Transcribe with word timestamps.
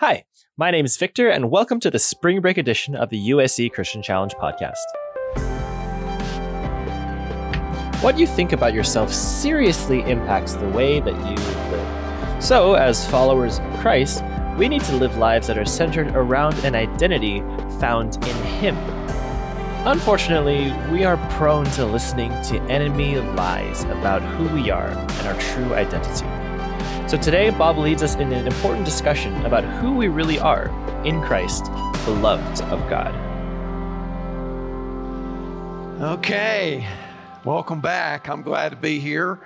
Hi, 0.00 0.24
my 0.58 0.70
name 0.70 0.84
is 0.84 0.98
Victor, 0.98 1.30
and 1.30 1.50
welcome 1.50 1.80
to 1.80 1.90
the 1.90 1.98
spring 1.98 2.42
break 2.42 2.58
edition 2.58 2.94
of 2.94 3.08
the 3.08 3.30
USC 3.30 3.72
Christian 3.72 4.02
Challenge 4.02 4.34
podcast. 4.34 4.74
What 8.02 8.18
you 8.18 8.26
think 8.26 8.52
about 8.52 8.74
yourself 8.74 9.10
seriously 9.10 10.02
impacts 10.02 10.52
the 10.52 10.68
way 10.68 11.00
that 11.00 11.14
you 11.14 11.34
live. 11.70 12.44
So, 12.44 12.74
as 12.74 13.08
followers 13.08 13.58
of 13.58 13.78
Christ, 13.78 14.22
we 14.58 14.68
need 14.68 14.82
to 14.82 14.96
live 14.96 15.16
lives 15.16 15.46
that 15.46 15.56
are 15.56 15.64
centered 15.64 16.08
around 16.08 16.62
an 16.62 16.74
identity 16.74 17.40
found 17.80 18.16
in 18.16 18.36
Him. 18.44 18.76
Unfortunately, 19.86 20.74
we 20.92 21.04
are 21.04 21.16
prone 21.30 21.64
to 21.70 21.86
listening 21.86 22.32
to 22.42 22.60
enemy 22.64 23.16
lies 23.18 23.84
about 23.84 24.20
who 24.20 24.46
we 24.54 24.70
are 24.70 24.88
and 24.88 25.26
our 25.26 25.40
true 25.40 25.72
identity. 25.72 26.26
So 27.08 27.16
today, 27.16 27.50
Bob 27.50 27.78
leads 27.78 28.02
us 28.02 28.16
in 28.16 28.32
an 28.32 28.48
important 28.48 28.84
discussion 28.84 29.32
about 29.46 29.62
who 29.62 29.94
we 29.94 30.08
really 30.08 30.40
are 30.40 30.70
in 31.06 31.22
Christ, 31.22 31.66
beloved 32.04 32.62
of 32.62 32.80
God. 32.90 33.14
Okay, 36.02 36.84
welcome 37.44 37.80
back. 37.80 38.28
I'm 38.28 38.42
glad 38.42 38.70
to 38.70 38.76
be 38.76 38.98
here. 38.98 39.38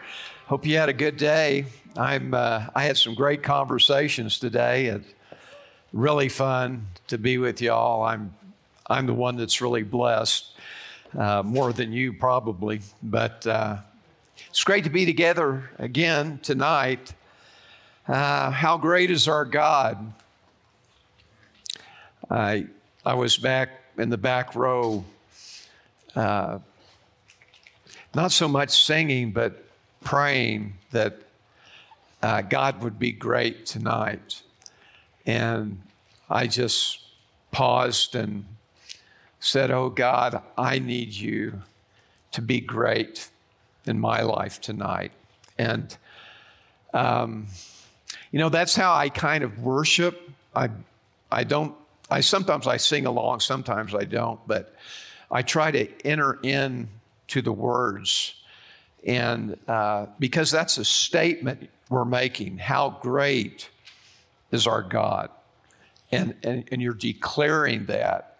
Hope 0.47 0.65
you 0.65 0.79
had 0.79 0.88
a 0.88 0.95
good 0.95 1.19
day. 1.19 1.66
I'm. 1.99 2.33
Uh, 2.33 2.65
I 2.75 2.85
had 2.85 2.97
some 2.97 3.15
great 3.15 3.43
conversations 3.43 4.38
today. 4.38 4.87
It's 4.87 5.13
really 5.93 6.30
fun 6.30 6.87
to 7.09 7.19
be 7.19 7.37
with 7.37 7.61
y'all. 7.61 8.02
I'm. 8.02 8.35
I'm 8.87 9.05
the 9.05 9.13
one 9.13 9.37
that's 9.37 9.61
really 9.61 9.83
blessed, 9.83 10.57
uh, 11.15 11.43
more 11.43 11.74
than 11.74 11.93
you 11.93 12.15
probably. 12.15 12.80
But 13.02 13.47
uh, 13.47 13.77
it's 14.49 14.65
great 14.65 14.85
to 14.85 14.91
be 14.91 15.05
together 15.05 15.69
again 15.79 16.41
tonight. 16.43 17.13
Uh, 18.11 18.51
how 18.51 18.77
great 18.77 19.09
is 19.09 19.29
our 19.29 19.45
God? 19.45 20.13
I, 22.29 22.67
I 23.07 23.15
was 23.15 23.39
back 23.39 23.71
in 23.99 24.11
the 24.11 24.19
back 24.19 24.57
row, 24.57 25.05
uh, 26.17 26.59
not 28.13 28.33
so 28.33 28.49
much 28.49 28.85
singing, 28.85 29.30
but 29.30 29.65
praying 30.02 30.73
that 30.91 31.19
uh, 32.21 32.43
God 32.43 32.83
would 32.83 32.99
be 32.99 33.13
great 33.13 33.65
tonight. 33.65 34.43
And 35.24 35.80
I 36.29 36.49
just 36.49 36.99
paused 37.52 38.17
and 38.17 38.45
said, 39.39 39.71
Oh 39.71 39.89
God, 39.89 40.43
I 40.59 40.80
need 40.80 41.13
you 41.13 41.63
to 42.33 42.43
be 42.43 42.61
great 42.61 43.29
in 43.87 44.01
my 44.01 44.23
life 44.23 44.61
tonight. 44.61 45.13
And 45.59 45.97
um, 46.93 47.47
you 48.31 48.39
know, 48.39 48.49
that's 48.49 48.77
how 48.77 48.95
I 48.95 49.09
kind 49.09 49.43
of 49.43 49.59
worship. 49.61 50.31
I, 50.55 50.71
I 51.31 51.45
don't, 51.45 51.75
I 52.11 52.21
sometimes 52.21 52.67
I 52.67 52.77
sing 52.77 53.07
along, 53.07 53.41
sometimes 53.41 53.95
I 53.95 54.05
don't, 54.05 54.41
but 54.47 54.75
I 55.31 55.43
try 55.43 55.71
to 55.71 55.89
enter 56.07 56.39
in 56.43 56.89
to 57.29 57.43
the 57.43 57.53
words. 57.53 58.35
And 59.07 59.57
uh, 59.69 60.07
because 60.19 60.51
that's 60.51 60.79
a 60.79 60.85
statement 60.85 61.69
we're 61.89 62.05
making, 62.05 62.59
how 62.59 62.99
great 63.01 63.69
is 64.53 64.67
our 64.67 64.83
God? 64.83 65.31
And, 66.12 66.34
and, 66.43 66.65
and 66.71 66.83
you're 66.83 66.93
declaring 66.95 67.87
that. 67.87 68.39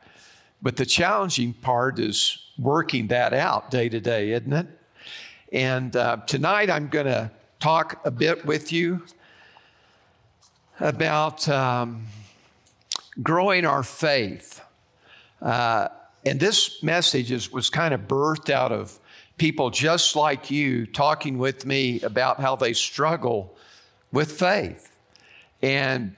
But 0.63 0.77
the 0.77 0.85
challenging 0.85 1.55
part 1.55 1.99
is 1.99 2.39
working 2.59 3.07
that 3.09 3.33
out 3.33 3.71
day 3.71 3.89
to 3.89 4.01
day, 4.01 4.33
isn't 4.33 4.53
it? 4.53 4.67
And 5.53 5.97
uh, 5.97 6.19
tonight 6.27 6.69
I'm 6.71 6.89
going 6.89 7.07
to 7.07 7.31
talk 7.61 8.01
a 8.05 8.11
bit 8.11 8.45
with 8.45 8.73
you 8.73 9.03
about 10.81 11.47
um, 11.49 12.07
growing 13.23 13.67
our 13.67 13.83
faith. 13.83 14.61
Uh, 15.41 15.89
and 16.25 16.41
this 16.41 16.83
message 16.83 17.31
is, 17.31 17.53
was 17.53 17.71
kind 17.71 17.95
of 17.95 18.03
birthed 18.03 18.51
out 18.51 18.73
of 18.73 18.99
people 19.37 19.71
just 19.71 20.17
like 20.17 20.51
you 20.51 20.87
talking 20.87 21.39
with 21.39 21.65
me 21.65 22.01
about 22.03 22.41
how 22.41 22.57
they 22.57 22.73
struggle 22.73 23.57
with 24.13 24.33
faith. 24.33 24.95
And 25.63 26.17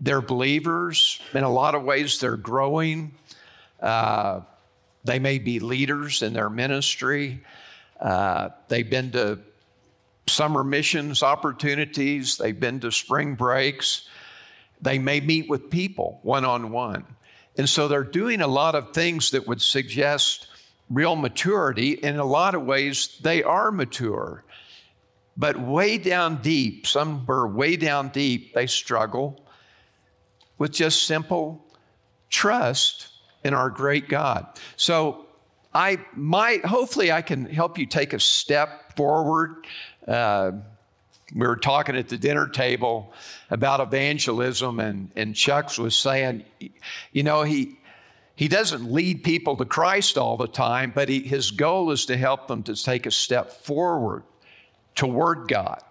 they're 0.00 0.22
believers. 0.22 1.20
In 1.34 1.44
a 1.44 1.50
lot 1.50 1.74
of 1.74 1.84
ways, 1.84 2.20
they're 2.20 2.36
growing. 2.36 3.12
Uh, 3.80 4.40
they 5.04 5.18
may 5.18 5.38
be 5.38 5.60
leaders 5.60 6.22
in 6.22 6.32
their 6.32 6.50
ministry. 6.50 7.42
Uh, 7.98 8.50
they've 8.68 8.88
been 8.88 9.10
to 9.12 9.38
summer 10.30 10.64
missions 10.64 11.22
opportunities, 11.22 12.36
they've 12.36 12.58
been 12.58 12.80
to 12.80 12.90
spring 12.90 13.34
breaks, 13.34 14.08
they 14.80 14.98
may 14.98 15.20
meet 15.20 15.48
with 15.48 15.70
people 15.70 16.20
one 16.22 16.44
on 16.44 16.70
one. 16.70 17.04
And 17.58 17.68
so 17.68 17.88
they're 17.88 18.04
doing 18.04 18.40
a 18.40 18.46
lot 18.46 18.74
of 18.74 18.94
things 18.94 19.32
that 19.32 19.46
would 19.46 19.60
suggest 19.60 20.46
real 20.88 21.16
maturity. 21.16 21.92
In 21.92 22.18
a 22.18 22.24
lot 22.24 22.54
of 22.54 22.62
ways, 22.62 23.18
they 23.20 23.42
are 23.42 23.70
mature. 23.70 24.44
But 25.36 25.60
way 25.60 25.98
down 25.98 26.42
deep, 26.42 26.86
somewhere 26.86 27.46
way 27.46 27.76
down 27.76 28.08
deep, 28.08 28.54
they 28.54 28.66
struggle 28.66 29.44
with 30.58 30.72
just 30.72 31.04
simple 31.04 31.64
trust 32.28 33.08
in 33.44 33.54
our 33.54 33.70
great 33.70 34.08
God. 34.08 34.46
So 34.76 35.26
I 35.72 35.98
might, 36.14 36.64
hopefully, 36.64 37.12
I 37.12 37.22
can 37.22 37.46
help 37.46 37.78
you 37.78 37.86
take 37.86 38.12
a 38.12 38.20
step 38.20 38.96
forward 38.96 39.66
uh, 40.06 40.52
we 41.34 41.46
were 41.46 41.56
talking 41.56 41.96
at 41.96 42.08
the 42.08 42.18
dinner 42.18 42.48
table 42.48 43.12
about 43.50 43.80
evangelism, 43.80 44.80
and, 44.80 45.10
and 45.16 45.34
Chuck's 45.34 45.78
was 45.78 45.96
saying, 45.96 46.44
you 47.12 47.22
know, 47.22 47.42
he, 47.42 47.78
he 48.34 48.48
doesn't 48.48 48.90
lead 48.90 49.22
people 49.22 49.56
to 49.56 49.64
Christ 49.64 50.18
all 50.18 50.36
the 50.36 50.48
time, 50.48 50.92
but 50.94 51.08
he, 51.08 51.20
his 51.20 51.50
goal 51.50 51.90
is 51.90 52.06
to 52.06 52.16
help 52.16 52.48
them 52.48 52.62
to 52.64 52.74
take 52.74 53.06
a 53.06 53.10
step 53.10 53.52
forward 53.52 54.24
toward 54.94 55.46
God. 55.46 55.82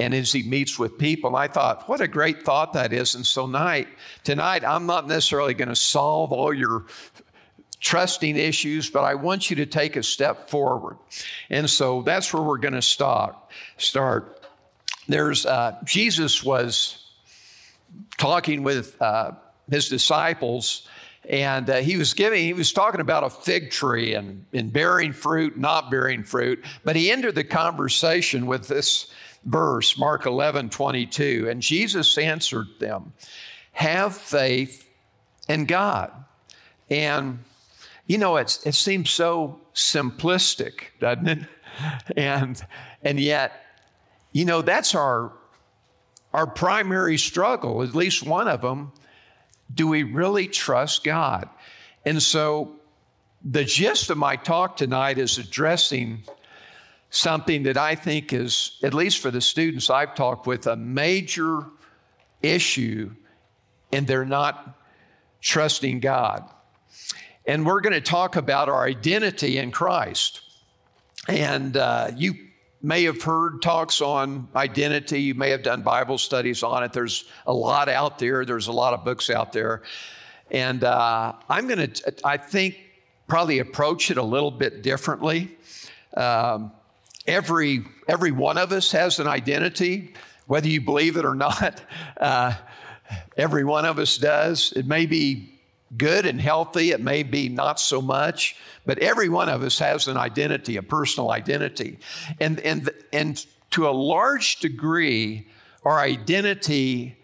And 0.00 0.12
as 0.12 0.32
he 0.32 0.42
meets 0.42 0.78
with 0.78 0.98
people, 0.98 1.36
I 1.36 1.46
thought, 1.46 1.88
what 1.88 2.00
a 2.00 2.08
great 2.08 2.42
thought 2.42 2.72
that 2.72 2.92
is. 2.92 3.14
And 3.14 3.24
so 3.24 3.46
tonight, 3.46 3.86
tonight, 4.24 4.64
I'm 4.64 4.86
not 4.86 5.06
necessarily 5.06 5.54
going 5.54 5.68
to 5.68 5.76
solve 5.76 6.32
all 6.32 6.52
your 6.52 6.86
trusting 7.84 8.36
issues, 8.36 8.88
but 8.88 9.04
I 9.04 9.14
want 9.14 9.50
you 9.50 9.56
to 9.56 9.66
take 9.66 9.96
a 9.96 10.02
step 10.02 10.48
forward. 10.48 10.96
And 11.50 11.68
so 11.68 12.00
that's 12.00 12.32
where 12.32 12.42
we're 12.42 12.58
going 12.58 12.74
to 12.74 12.82
start. 12.82 13.36
Start. 13.76 14.46
There's 15.06 15.44
uh, 15.44 15.76
Jesus 15.84 16.42
was 16.42 17.12
talking 18.16 18.62
with 18.62 19.00
uh, 19.02 19.32
his 19.70 19.90
disciples, 19.90 20.88
and 21.28 21.68
uh, 21.68 21.76
he 21.76 21.98
was 21.98 22.14
giving. 22.14 22.42
He 22.42 22.54
was 22.54 22.72
talking 22.72 23.02
about 23.02 23.22
a 23.22 23.28
fig 23.28 23.70
tree 23.70 24.14
and, 24.14 24.46
and 24.54 24.72
bearing 24.72 25.12
fruit, 25.12 25.58
not 25.58 25.90
bearing 25.90 26.24
fruit. 26.24 26.64
But 26.84 26.96
he 26.96 27.12
ended 27.12 27.34
the 27.34 27.44
conversation 27.44 28.46
with 28.46 28.66
this 28.66 29.12
verse, 29.44 29.98
Mark 29.98 30.24
11, 30.24 30.70
22. 30.70 31.48
And 31.50 31.60
Jesus 31.60 32.16
answered 32.16 32.68
them, 32.78 33.12
"Have 33.72 34.16
faith 34.16 34.88
in 35.50 35.66
God." 35.66 36.10
And 36.88 37.40
you 38.06 38.18
know, 38.18 38.36
it's, 38.36 38.64
it 38.66 38.74
seems 38.74 39.10
so 39.10 39.60
simplistic, 39.74 40.90
doesn't 41.00 41.28
it? 41.28 41.38
And, 42.16 42.60
and 43.02 43.18
yet, 43.18 43.52
you 44.32 44.44
know, 44.44 44.62
that's 44.62 44.94
our, 44.94 45.32
our 46.32 46.46
primary 46.46 47.18
struggle, 47.18 47.82
at 47.82 47.94
least 47.94 48.24
one 48.24 48.48
of 48.48 48.60
them. 48.60 48.92
Do 49.72 49.88
we 49.88 50.02
really 50.02 50.46
trust 50.46 51.02
God? 51.02 51.48
And 52.04 52.22
so, 52.22 52.76
the 53.44 53.64
gist 53.64 54.08
of 54.08 54.16
my 54.16 54.36
talk 54.36 54.76
tonight 54.76 55.18
is 55.18 55.36
addressing 55.36 56.22
something 57.10 57.64
that 57.64 57.76
I 57.76 57.94
think 57.94 58.32
is, 58.32 58.78
at 58.82 58.94
least 58.94 59.18
for 59.18 59.30
the 59.30 59.40
students 59.40 59.90
I've 59.90 60.14
talked 60.14 60.46
with, 60.46 60.66
a 60.66 60.76
major 60.76 61.66
issue, 62.42 63.10
and 63.92 64.06
they're 64.06 64.24
not 64.24 64.78
trusting 65.40 66.00
God. 66.00 66.48
And 67.46 67.66
we're 67.66 67.80
going 67.80 67.92
to 67.92 68.00
talk 68.00 68.36
about 68.36 68.68
our 68.68 68.84
identity 68.84 69.58
in 69.58 69.70
Christ. 69.70 70.40
And 71.28 71.76
uh, 71.76 72.10
you 72.16 72.34
may 72.82 73.04
have 73.04 73.22
heard 73.22 73.60
talks 73.60 74.00
on 74.00 74.48
identity. 74.56 75.22
You 75.22 75.34
may 75.34 75.50
have 75.50 75.62
done 75.62 75.82
Bible 75.82 76.18
studies 76.18 76.62
on 76.62 76.82
it. 76.82 76.92
There's 76.92 77.24
a 77.46 77.52
lot 77.52 77.88
out 77.88 78.18
there, 78.18 78.44
there's 78.44 78.68
a 78.68 78.72
lot 78.72 78.94
of 78.94 79.04
books 79.04 79.30
out 79.30 79.52
there. 79.52 79.82
And 80.50 80.84
uh, 80.84 81.32
I'm 81.48 81.66
going 81.66 81.90
to, 81.90 82.14
I 82.24 82.36
think, 82.36 82.78
probably 83.26 83.58
approach 83.58 84.10
it 84.10 84.18
a 84.18 84.22
little 84.22 84.50
bit 84.50 84.82
differently. 84.82 85.56
Um, 86.16 86.72
every, 87.26 87.84
every 88.08 88.32
one 88.32 88.58
of 88.58 88.72
us 88.72 88.92
has 88.92 89.18
an 89.18 89.26
identity, 89.26 90.14
whether 90.46 90.68
you 90.68 90.80
believe 90.80 91.16
it 91.16 91.24
or 91.24 91.34
not. 91.34 91.82
Uh, 92.16 92.54
every 93.36 93.64
one 93.64 93.84
of 93.84 93.98
us 93.98 94.16
does. 94.16 94.72
It 94.76 94.86
may 94.86 95.04
be 95.04 95.53
good 95.96 96.26
and 96.26 96.40
healthy. 96.40 96.90
It 96.90 97.00
may 97.00 97.22
be 97.22 97.48
not 97.48 97.80
so 97.80 98.00
much, 98.02 98.56
but 98.86 98.98
every 98.98 99.28
one 99.28 99.48
of 99.48 99.62
us 99.62 99.78
has 99.78 100.08
an 100.08 100.16
identity, 100.16 100.76
a 100.76 100.82
personal 100.82 101.30
identity. 101.30 101.98
And, 102.40 102.60
and, 102.60 102.90
and 103.12 103.44
to 103.70 103.88
a 103.88 103.90
large 103.90 104.56
degree, 104.60 105.48
our 105.84 105.98
identity 105.98 107.16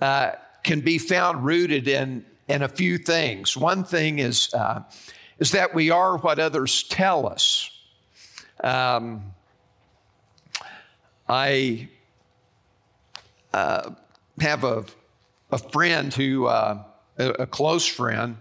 uh, 0.00 0.32
can 0.62 0.80
be 0.80 0.98
found 0.98 1.44
rooted 1.44 1.88
in, 1.88 2.24
in 2.48 2.62
a 2.62 2.68
few 2.68 2.98
things. 2.98 3.56
One 3.56 3.84
thing 3.84 4.18
is, 4.18 4.52
uh, 4.54 4.82
is 5.38 5.52
that 5.52 5.74
we 5.74 5.90
are 5.90 6.18
what 6.18 6.38
others 6.38 6.82
tell 6.84 7.26
us. 7.26 7.70
Um, 8.62 9.32
I 11.28 11.88
uh, 13.52 13.90
have 14.40 14.64
a, 14.64 14.84
a 15.50 15.58
friend 15.58 16.12
who, 16.12 16.46
uh, 16.46 16.82
a, 17.18 17.30
a 17.30 17.46
close 17.46 17.86
friend, 17.86 18.36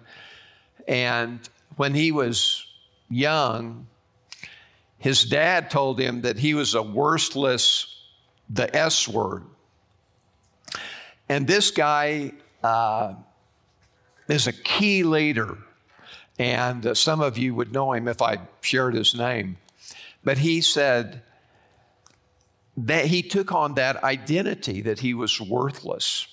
and 0.87 1.39
when 1.75 1.93
he 1.93 2.11
was 2.11 2.65
young, 3.09 3.87
his 4.97 5.23
dad 5.23 5.69
told 5.69 5.99
him 5.99 6.21
that 6.21 6.39
he 6.39 6.53
was 6.53 6.73
a 6.73 6.81
worthless, 6.81 8.01
the 8.49 8.73
S 8.75 9.07
word. 9.07 9.43
And 11.29 11.45
this 11.45 11.71
guy 11.71 12.31
uh, 12.63 13.13
is 14.27 14.47
a 14.47 14.53
key 14.53 15.03
leader. 15.03 15.57
And 16.39 16.85
uh, 16.85 16.93
some 16.93 17.21
of 17.21 17.37
you 17.37 17.53
would 17.55 17.71
know 17.71 17.93
him 17.93 18.07
if 18.07 18.21
I 18.21 18.37
shared 18.61 18.93
his 18.93 19.15
name. 19.15 19.57
But 20.23 20.37
he 20.37 20.61
said 20.61 21.21
that 22.77 23.05
he 23.05 23.23
took 23.23 23.51
on 23.51 23.73
that 23.75 24.03
identity 24.03 24.81
that 24.81 24.99
he 24.99 25.13
was 25.13 25.41
worthless. 25.41 26.27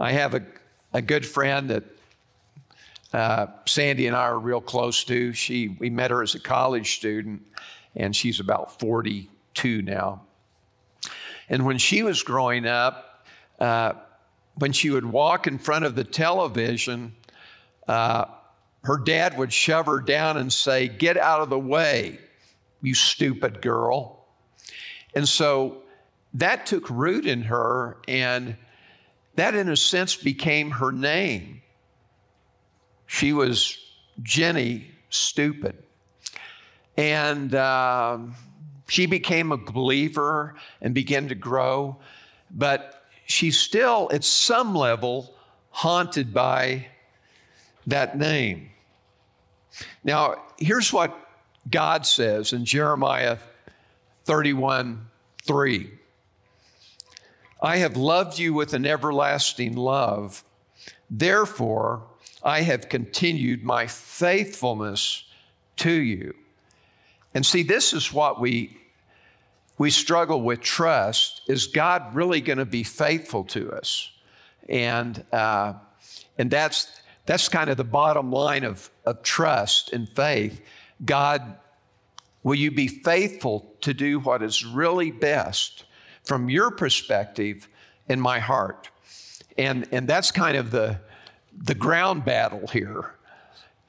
I 0.00 0.12
have 0.12 0.34
a, 0.34 0.42
a 0.94 1.02
good 1.02 1.26
friend 1.26 1.68
that 1.68 1.84
uh, 3.12 3.46
Sandy 3.66 4.06
and 4.06 4.16
I 4.16 4.22
are 4.22 4.38
real 4.38 4.62
close 4.62 5.04
to. 5.04 5.34
She, 5.34 5.76
we 5.78 5.90
met 5.90 6.10
her 6.10 6.22
as 6.22 6.34
a 6.34 6.40
college 6.40 6.96
student, 6.96 7.42
and 7.94 8.16
she's 8.16 8.40
about 8.40 8.80
42 8.80 9.82
now. 9.82 10.22
And 11.50 11.66
when 11.66 11.76
she 11.76 12.02
was 12.02 12.22
growing 12.22 12.66
up, 12.66 13.26
uh, 13.58 13.92
when 14.54 14.72
she 14.72 14.88
would 14.88 15.04
walk 15.04 15.46
in 15.46 15.58
front 15.58 15.84
of 15.84 15.94
the 15.96 16.04
television, 16.04 17.14
uh, 17.86 18.24
her 18.84 18.96
dad 18.96 19.36
would 19.36 19.52
shove 19.52 19.84
her 19.84 20.00
down 20.00 20.38
and 20.38 20.50
say, 20.50 20.88
Get 20.88 21.18
out 21.18 21.42
of 21.42 21.50
the 21.50 21.58
way, 21.58 22.18
you 22.80 22.94
stupid 22.94 23.60
girl. 23.60 24.24
And 25.14 25.28
so 25.28 25.82
that 26.32 26.64
took 26.64 26.88
root 26.88 27.26
in 27.26 27.42
her, 27.42 27.98
and 28.08 28.56
that, 29.34 29.54
in 29.54 29.68
a 29.68 29.76
sense, 29.76 30.16
became 30.16 30.70
her 30.70 30.92
name. 30.92 31.62
She 33.06 33.32
was 33.32 33.78
Jenny 34.22 34.90
Stupid. 35.08 35.82
And 36.96 37.54
um, 37.54 38.34
she 38.88 39.06
became 39.06 39.52
a 39.52 39.56
believer 39.56 40.54
and 40.80 40.94
began 40.94 41.28
to 41.28 41.34
grow, 41.34 41.96
but 42.50 43.04
she's 43.26 43.58
still, 43.58 44.08
at 44.12 44.24
some 44.24 44.74
level, 44.74 45.34
haunted 45.70 46.34
by 46.34 46.86
that 47.86 48.18
name. 48.18 48.70
Now, 50.04 50.42
here's 50.58 50.92
what 50.92 51.16
God 51.70 52.06
says 52.06 52.52
in 52.52 52.64
Jeremiah 52.64 53.38
31 54.24 55.06
3. 55.46 55.99
I 57.62 57.78
have 57.78 57.96
loved 57.96 58.38
you 58.38 58.54
with 58.54 58.72
an 58.72 58.86
everlasting 58.86 59.76
love. 59.76 60.44
Therefore, 61.10 62.04
I 62.42 62.62
have 62.62 62.88
continued 62.88 63.62
my 63.62 63.86
faithfulness 63.86 65.24
to 65.76 65.92
you. 65.92 66.34
And 67.34 67.44
see, 67.44 67.62
this 67.62 67.92
is 67.92 68.12
what 68.12 68.40
we 68.40 68.76
we 69.78 69.90
struggle 69.90 70.42
with 70.42 70.60
trust. 70.60 71.40
Is 71.48 71.66
God 71.66 72.14
really 72.14 72.42
going 72.42 72.58
to 72.58 72.66
be 72.66 72.82
faithful 72.82 73.44
to 73.44 73.72
us? 73.72 74.10
And 74.68 75.24
uh, 75.32 75.74
and 76.36 76.50
that's 76.50 77.00
that's 77.26 77.48
kind 77.48 77.70
of 77.70 77.76
the 77.76 77.84
bottom 77.84 78.32
line 78.32 78.64
of, 78.64 78.90
of 79.04 79.22
trust 79.22 79.92
and 79.92 80.08
faith. 80.08 80.60
God, 81.04 81.56
will 82.42 82.56
you 82.56 82.70
be 82.70 82.88
faithful 82.88 83.72
to 83.82 83.94
do 83.94 84.18
what 84.18 84.42
is 84.42 84.64
really 84.64 85.10
best 85.10 85.84
from 86.24 86.50
your 86.50 86.70
perspective 86.70 87.68
in 88.08 88.20
my 88.20 88.38
heart? 88.38 88.90
And 89.58 89.86
and 89.92 90.08
that's 90.08 90.30
kind 90.30 90.56
of 90.56 90.70
the 90.70 91.00
the 91.62 91.74
ground 91.74 92.24
battle 92.24 92.66
here. 92.68 93.14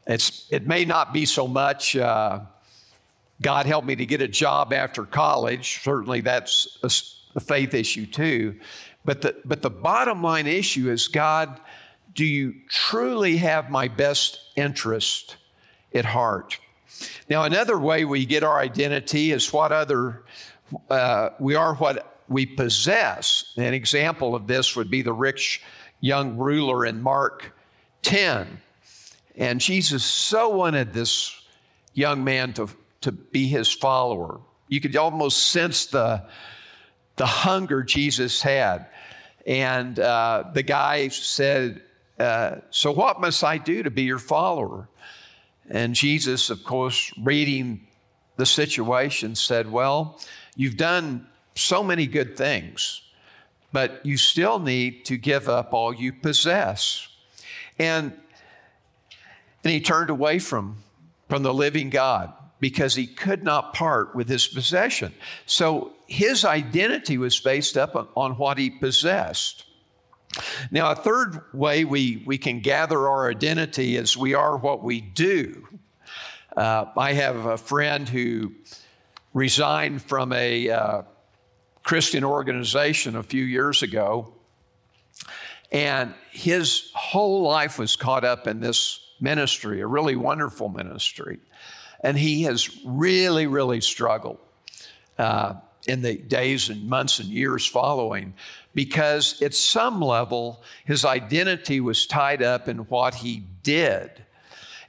It's, 0.08 0.48
it 0.52 0.68
may 0.68 0.84
not 0.84 1.14
be 1.14 1.26
so 1.26 1.48
much, 1.48 1.96
uh, 1.96 2.42
God 3.42 3.66
helped 3.66 3.88
me 3.88 3.96
to 3.96 4.06
get 4.06 4.22
a 4.22 4.28
job 4.28 4.74
after 4.74 5.06
college. 5.06 5.82
Certainly 5.84 6.22
that's 6.22 6.78
a, 6.84 7.38
a 7.38 7.40
faith 7.40 7.74
issue 7.74 8.06
too. 8.06 8.60
But 9.06 9.22
the, 9.22 9.36
but 9.46 9.62
the 9.62 9.70
bottom 9.70 10.22
line 10.22 10.48
issue 10.48 10.90
is 10.92 11.08
God, 11.08 11.60
do 12.14 12.26
you 12.26 12.56
truly 12.68 13.38
have 13.38 13.70
my 13.70 13.88
best 13.88 14.40
interest 14.56 15.38
at 15.94 16.06
heart? 16.06 16.60
Now, 17.30 17.44
another 17.44 17.80
way 17.80 18.06
we 18.06 18.26
get 18.26 18.44
our 18.44 18.60
identity 18.60 19.32
is 19.32 19.52
what 19.54 19.72
other, 19.72 20.24
uh, 20.90 21.30
we 21.40 21.56
are 21.56 21.76
what 21.76 22.11
we 22.32 22.46
possess. 22.46 23.54
An 23.58 23.74
example 23.74 24.36
of 24.36 24.48
this 24.48 24.76
would 24.76 24.90
be 24.90 25.02
the 25.02 25.14
rich 25.14 25.62
young 26.00 26.38
ruler 26.38 26.86
in 26.86 27.02
Mark 27.02 27.54
10. 28.04 28.60
And 29.36 29.60
Jesus 29.60 30.04
so 30.04 30.50
wanted 30.50 30.94
this 30.94 31.40
young 31.94 32.24
man 32.24 32.54
to, 32.54 32.70
to 33.02 33.12
be 33.12 33.48
his 33.48 33.72
follower. 33.72 34.40
You 34.70 34.80
could 34.80 34.96
almost 34.96 35.48
sense 35.50 35.88
the, 35.88 36.24
the 37.18 37.26
hunger 37.26 37.84
Jesus 37.84 38.42
had. 38.42 38.88
And 39.46 40.00
uh, 40.00 40.46
the 40.54 40.64
guy 40.64 41.10
said, 41.10 41.82
uh, 42.18 42.58
So 42.70 42.92
what 42.92 43.20
must 43.20 43.44
I 43.44 43.58
do 43.58 43.84
to 43.84 43.92
be 43.92 44.04
your 44.04 44.20
follower? 44.20 44.88
And 45.70 45.96
Jesus, 45.96 46.50
of 46.50 46.64
course, 46.64 47.14
reading 47.22 47.88
the 48.38 48.46
situation, 48.46 49.36
said, 49.36 49.70
Well, 49.70 50.20
you've 50.56 50.78
done 50.78 51.28
so 51.56 51.84
many 51.84 52.08
good 52.08 52.38
things, 52.38 53.02
but 53.72 54.06
you 54.06 54.18
still 54.18 54.60
need 54.60 55.06
to 55.06 55.18
give 55.18 55.50
up 55.50 55.74
all 55.74 55.94
you 55.94 56.14
possess. 56.14 57.08
And, 57.80 58.14
and 59.64 59.74
he 59.74 59.82
turned 59.82 60.10
away 60.10 60.40
from, 60.40 60.78
from 61.30 61.44
the 61.44 61.54
living 61.54 61.90
God 61.90 62.34
because 62.60 62.96
he 62.96 63.08
could 63.08 63.44
not 63.44 63.74
part 63.74 64.16
with 64.16 64.30
his 64.30 64.48
possession. 64.48 65.14
So 65.46 65.94
his 66.08 66.46
identity 66.46 67.18
was 67.18 67.40
based 67.40 67.78
up 67.78 67.96
on, 67.96 68.08
on 68.16 68.32
what 68.34 68.58
he 68.58 68.70
possessed. 68.70 69.66
Now, 70.70 70.92
a 70.92 70.96
third 70.96 71.42
way 71.54 71.84
we, 71.84 72.24
we 72.26 72.38
can 72.38 72.60
gather 72.60 73.08
our 73.08 73.30
identity 73.30 73.98
is 73.98 74.16
we 74.16 74.34
are 74.34 74.56
what 74.56 74.84
we 74.84 75.02
do. 75.02 75.68
Uh, 76.56 76.86
I 76.98 77.14
have 77.14 77.46
a 77.46 77.58
friend 77.58 78.08
who 78.08 78.54
resigned 79.34 80.02
from 80.02 80.32
a 80.34 80.70
uh, 80.70 81.02
Christian 81.84 82.24
organization 82.24 83.16
a 83.16 83.24
few 83.24 83.44
years 83.44 83.84
ago 83.84 84.34
and 85.72 86.14
his 86.32 86.92
whole 86.94 87.44
life 87.44 87.80
was 87.80 87.96
caught 87.96 88.26
up 88.26 88.48
in 88.48 88.60
this 88.60 89.00
ministry, 89.20 89.82
a 89.82 89.88
really 89.88 90.16
wonderful 90.16 90.70
ministry. 90.70 91.40
And 92.02 92.18
he 92.18 92.44
has 92.44 92.84
really, 92.86 93.48
really 93.48 93.80
struggled 93.80 94.40
uh, 95.18 95.54
in 95.88 96.02
the 96.02 96.18
days 96.18 96.70
and 96.70 96.90
months 96.90 97.20
and 97.20 97.30
years 97.30 97.66
following 97.66 98.34
because, 98.74 99.42
at 99.42 99.54
some 99.54 100.02
level, 100.02 100.64
his 100.86 101.06
identity 101.06 101.80
was 101.80 102.06
tied 102.06 102.42
up 102.42 102.68
in 102.68 102.80
what 102.80 103.16
he 103.16 103.44
did. 103.64 104.10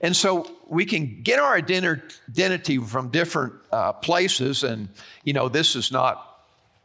And 0.00 0.16
so 0.16 0.50
we 0.66 0.84
can 0.84 1.22
get 1.22 1.38
our 1.38 1.54
identity 1.54 2.78
from 2.78 3.10
different 3.10 3.54
uh, 3.70 3.92
places. 3.92 4.64
And, 4.64 4.88
you 5.22 5.32
know, 5.32 5.48
this 5.48 5.76
is 5.76 5.92
not, 5.92 6.31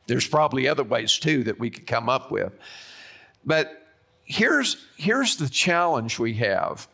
there's 0.08 0.28
probably 0.28 0.68
other 0.68 0.84
ways 0.84 1.18
too 1.18 1.44
that 1.44 1.60
we 1.60 1.70
could 1.70 1.86
come 1.86 2.10
up 2.10 2.32
with. 2.32 2.54
But 3.46 3.88
here's, 4.24 4.86
here's 4.98 5.38
the 5.38 5.50
challenge 5.50 6.18
we 6.18 6.34
have 6.36 6.88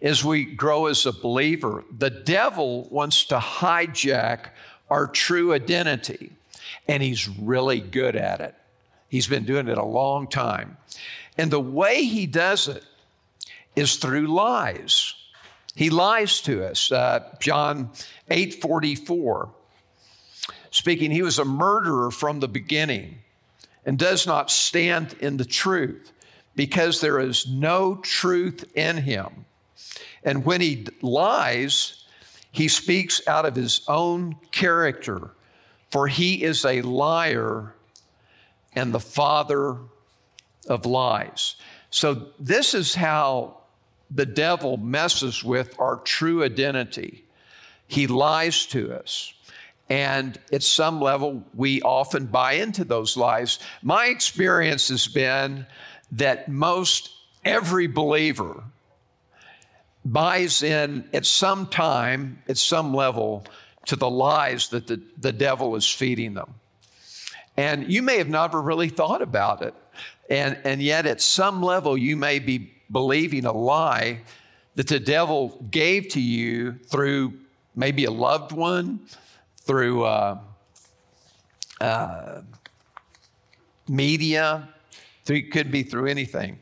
as 0.00 0.24
we 0.24 0.44
grow 0.44 0.86
as 0.86 1.06
a 1.06 1.12
believer. 1.12 1.84
The 1.96 2.10
devil 2.10 2.88
wants 2.90 3.24
to 3.26 3.38
hijack 3.38 4.50
our 4.90 5.06
true 5.06 5.52
identity, 5.52 6.32
and 6.86 7.02
he's 7.02 7.28
really 7.28 7.80
good 7.80 8.16
at 8.16 8.40
it. 8.40 8.54
He's 9.08 9.26
been 9.26 9.44
doing 9.44 9.68
it 9.68 9.78
a 9.78 9.84
long 9.84 10.28
time. 10.28 10.76
And 11.38 11.50
the 11.50 11.60
way 11.60 12.04
he 12.04 12.26
does 12.26 12.68
it 12.68 12.84
is 13.76 13.96
through 13.96 14.26
lies. 14.26 15.14
He 15.74 15.90
lies 15.90 16.40
to 16.42 16.64
us. 16.68 16.92
Uh, 16.92 17.34
John 17.40 17.90
8 18.30 18.60
44, 18.60 19.50
speaking, 20.74 21.12
he 21.12 21.22
was 21.22 21.38
a 21.38 21.44
murderer 21.44 22.10
from 22.10 22.40
the 22.40 22.48
beginning 22.48 23.16
and 23.86 23.96
does 23.96 24.26
not 24.26 24.50
stand 24.50 25.14
in 25.20 25.36
the 25.36 25.44
truth 25.44 26.10
because 26.56 27.00
there 27.00 27.20
is 27.20 27.46
no 27.48 27.94
truth 27.96 28.64
in 28.74 28.96
him. 28.96 29.46
And 30.24 30.44
when 30.44 30.60
he 30.60 30.88
lies, 31.00 32.04
he 32.50 32.66
speaks 32.66 33.24
out 33.28 33.46
of 33.46 33.54
his 33.54 33.82
own 33.86 34.34
character, 34.50 35.30
for 35.92 36.08
he 36.08 36.42
is 36.42 36.64
a 36.64 36.82
liar 36.82 37.76
and 38.72 38.92
the 38.92 38.98
father 38.98 39.76
of 40.66 40.86
lies. 40.86 41.54
So, 41.90 42.30
this 42.40 42.74
is 42.74 42.96
how 42.96 43.58
the 44.10 44.26
devil 44.26 44.76
messes 44.76 45.44
with 45.44 45.78
our 45.78 45.98
true 45.98 46.42
identity. 46.42 47.24
He 47.86 48.08
lies 48.08 48.66
to 48.66 48.92
us. 48.92 49.34
And 49.90 50.38
at 50.52 50.62
some 50.62 51.00
level, 51.00 51.44
we 51.54 51.82
often 51.82 52.26
buy 52.26 52.54
into 52.54 52.84
those 52.84 53.16
lies. 53.16 53.58
My 53.82 54.06
experience 54.06 54.88
has 54.88 55.06
been 55.06 55.66
that 56.12 56.48
most 56.48 57.10
every 57.44 57.86
believer 57.86 58.64
buys 60.04 60.62
in 60.62 61.08
at 61.12 61.26
some 61.26 61.66
time, 61.66 62.42
at 62.48 62.56
some 62.56 62.94
level, 62.94 63.44
to 63.86 63.96
the 63.96 64.08
lies 64.08 64.68
that 64.68 64.86
the, 64.86 65.00
the 65.18 65.32
devil 65.32 65.76
is 65.76 65.88
feeding 65.88 66.34
them. 66.34 66.54
And 67.56 67.90
you 67.90 68.02
may 68.02 68.18
have 68.18 68.28
never 68.28 68.60
really 68.60 68.88
thought 68.88 69.22
about 69.22 69.62
it. 69.62 69.74
And, 70.30 70.58
and 70.64 70.82
yet, 70.82 71.06
at 71.06 71.20
some 71.20 71.62
level, 71.62 71.96
you 71.96 72.16
may 72.16 72.38
be 72.38 72.72
believing 72.90 73.44
a 73.44 73.52
lie 73.52 74.22
that 74.74 74.88
the 74.88 74.98
devil 74.98 75.64
gave 75.70 76.08
to 76.08 76.20
you 76.20 76.72
through 76.86 77.34
maybe 77.76 78.04
a 78.06 78.10
loved 78.10 78.52
one, 78.52 79.00
through 79.64 80.04
uh, 80.04 80.38
uh, 81.80 82.42
media, 83.88 84.68
through, 85.24 85.48
could 85.50 85.70
be 85.70 85.82
through 85.82 86.06
anything. 86.06 86.58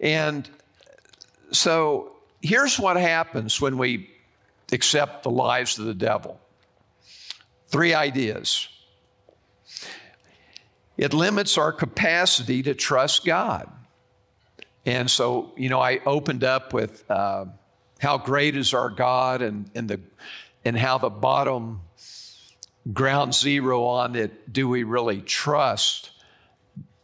And 0.00 0.48
so 1.50 2.12
here's 2.40 2.78
what 2.78 2.96
happens 2.96 3.60
when 3.60 3.78
we 3.78 4.10
accept 4.72 5.22
the 5.22 5.30
lies 5.30 5.78
of 5.78 5.86
the 5.86 5.94
devil 5.94 6.38
three 7.68 7.94
ideas. 7.94 8.68
It 10.98 11.14
limits 11.14 11.56
our 11.56 11.72
capacity 11.72 12.62
to 12.64 12.74
trust 12.74 13.24
God. 13.24 13.66
And 14.84 15.10
so, 15.10 15.52
you 15.56 15.70
know, 15.70 15.80
I 15.80 16.00
opened 16.04 16.44
up 16.44 16.74
with 16.74 17.10
uh, 17.10 17.46
how 17.98 18.18
great 18.18 18.56
is 18.56 18.74
our 18.74 18.90
God 18.90 19.40
and, 19.40 19.70
and, 19.74 19.88
the, 19.88 20.00
and 20.66 20.76
how 20.76 20.98
the 20.98 21.08
bottom 21.08 21.80
ground 22.92 23.34
zero 23.34 23.84
on 23.84 24.16
it 24.16 24.52
do 24.52 24.68
we 24.68 24.82
really 24.82 25.20
trust 25.20 26.10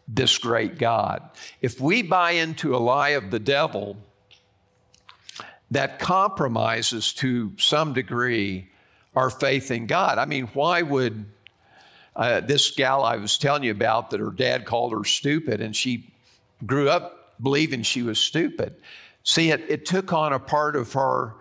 this 0.06 0.38
great 0.38 0.78
God? 0.78 1.22
If 1.60 1.80
we 1.80 2.02
buy 2.02 2.32
into 2.32 2.74
a 2.74 2.78
lie 2.78 3.10
of 3.10 3.30
the 3.30 3.38
devil, 3.38 3.96
that 5.70 5.98
compromises 5.98 7.12
to 7.14 7.52
some 7.58 7.92
degree 7.92 8.70
our 9.14 9.30
faith 9.30 9.70
in 9.70 9.86
God. 9.86 10.18
I 10.18 10.24
mean, 10.24 10.46
why 10.48 10.82
would 10.82 11.26
uh, 12.16 12.40
this 12.40 12.70
gal 12.70 13.04
I 13.04 13.16
was 13.16 13.36
telling 13.38 13.64
you 13.64 13.70
about 13.70 14.10
that 14.10 14.20
her 14.20 14.30
dad 14.30 14.64
called 14.64 14.92
her 14.92 15.04
stupid 15.04 15.60
and 15.60 15.74
she 15.74 16.12
grew 16.64 16.88
up 16.88 17.34
believing 17.42 17.82
she 17.82 18.02
was 18.02 18.18
stupid? 18.18 18.76
See, 19.24 19.50
it, 19.50 19.64
it 19.68 19.86
took 19.86 20.12
on 20.12 20.32
a 20.32 20.38
part 20.38 20.76
of 20.76 20.92
her, 20.94 21.34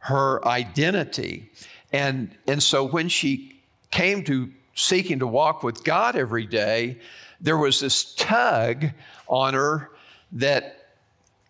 her 0.00 0.46
identity. 0.46 1.50
And, 1.92 2.36
and 2.46 2.62
so 2.62 2.86
when 2.86 3.08
she 3.08 3.49
came 3.90 4.24
to 4.24 4.50
seeking 4.74 5.18
to 5.18 5.26
walk 5.26 5.62
with 5.62 5.84
God 5.84 6.16
every 6.16 6.46
day, 6.46 6.98
there 7.40 7.56
was 7.56 7.80
this 7.80 8.14
tug 8.14 8.86
on 9.28 9.54
her 9.54 9.90
that 10.32 10.94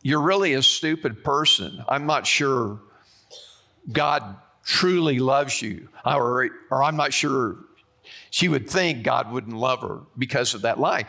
you're 0.03 0.21
really 0.21 0.55
a 0.55 0.63
stupid 0.63 1.23
person. 1.23 1.85
I'm 1.89 2.07
not 2.07 2.27
sure 2.27 2.81
God 3.93 4.37
truly 4.65 5.19
loves 5.19 5.61
you, 5.61 5.89
or, 6.05 6.51
or 6.71 6.83
I'm 6.83 6.97
not 6.97 7.13
sure 7.13 7.57
she 8.31 8.49
would 8.49 8.69
think 8.69 9.03
God 9.03 9.31
wouldn't 9.31 9.57
love 9.57 9.81
her 9.81 10.01
because 10.17 10.55
of 10.55 10.63
that 10.63 10.79
lie. 10.79 11.05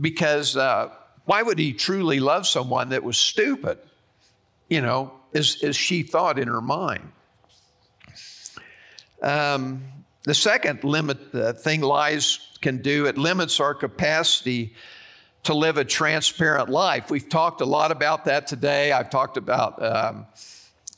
Because 0.00 0.56
uh, 0.56 0.90
why 1.24 1.42
would 1.42 1.58
he 1.58 1.72
truly 1.72 2.20
love 2.20 2.46
someone 2.46 2.90
that 2.90 3.02
was 3.02 3.16
stupid? 3.16 3.78
You 4.68 4.82
know, 4.82 5.12
as, 5.34 5.62
as 5.62 5.76
she 5.76 6.02
thought 6.02 6.38
in 6.38 6.48
her 6.48 6.60
mind. 6.60 7.10
Um, 9.22 9.82
the 10.28 10.34
second 10.34 10.84
limit 10.84 11.34
uh, 11.34 11.54
thing 11.54 11.80
lies 11.80 12.38
can 12.60 12.82
do, 12.82 13.06
it 13.06 13.16
limits 13.16 13.60
our 13.60 13.74
capacity 13.74 14.74
to 15.44 15.54
live 15.54 15.78
a 15.78 15.84
transparent 15.86 16.68
life. 16.68 17.10
We've 17.10 17.30
talked 17.30 17.62
a 17.62 17.64
lot 17.64 17.92
about 17.92 18.26
that 18.26 18.46
today. 18.46 18.92
I've 18.92 19.08
talked 19.08 19.38
about 19.38 19.82
um, 19.82 20.26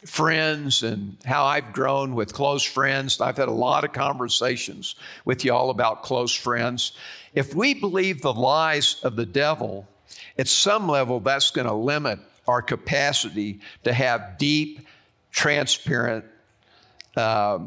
friends 0.05 0.83
and 0.83 1.17
how 1.25 1.45
I've 1.45 1.73
grown 1.73 2.17
with 2.17 2.33
close 2.33 2.65
friends. 2.65 3.21
I've 3.21 3.37
had 3.37 3.47
a 3.47 3.53
lot 3.53 3.85
of 3.85 3.93
conversations 3.93 4.97
with 5.25 5.45
y'all 5.45 5.71
about 5.71 6.03
close 6.03 6.35
friends. 6.35 6.93
If 7.33 7.55
we 7.55 7.75
believe 7.75 8.23
the 8.23 8.35
lies 8.35 9.01
of 9.05 9.15
the 9.15 9.27
devil, 9.27 9.87
at 10.39 10.49
some 10.49 10.89
level, 10.89 11.21
that's 11.21 11.53
going 11.53 11.69
to 11.69 11.75
limit 11.75 12.19
our 12.49 12.63
capacity 12.63 13.61
to 13.85 13.93
have 13.93 14.39
deep, 14.39 14.89
transparent 15.31 16.25
uh, 17.17 17.61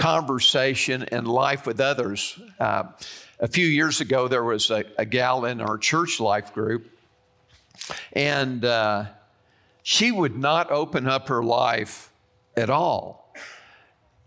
conversation 0.00 1.02
and 1.12 1.28
life 1.28 1.66
with 1.66 1.78
others. 1.78 2.40
Uh, 2.58 2.84
a 3.38 3.46
few 3.46 3.66
years 3.66 4.00
ago, 4.00 4.28
there 4.28 4.42
was 4.42 4.70
a, 4.70 4.82
a, 4.96 5.04
gal 5.04 5.44
in 5.44 5.60
our 5.60 5.76
church 5.76 6.18
life 6.18 6.54
group, 6.54 6.90
and 8.14 8.64
uh, 8.64 9.04
she 9.82 10.10
would 10.10 10.36
not 10.36 10.70
open 10.70 11.06
up 11.06 11.28
her 11.28 11.42
life 11.42 12.10
at 12.56 12.70
all. 12.70 13.34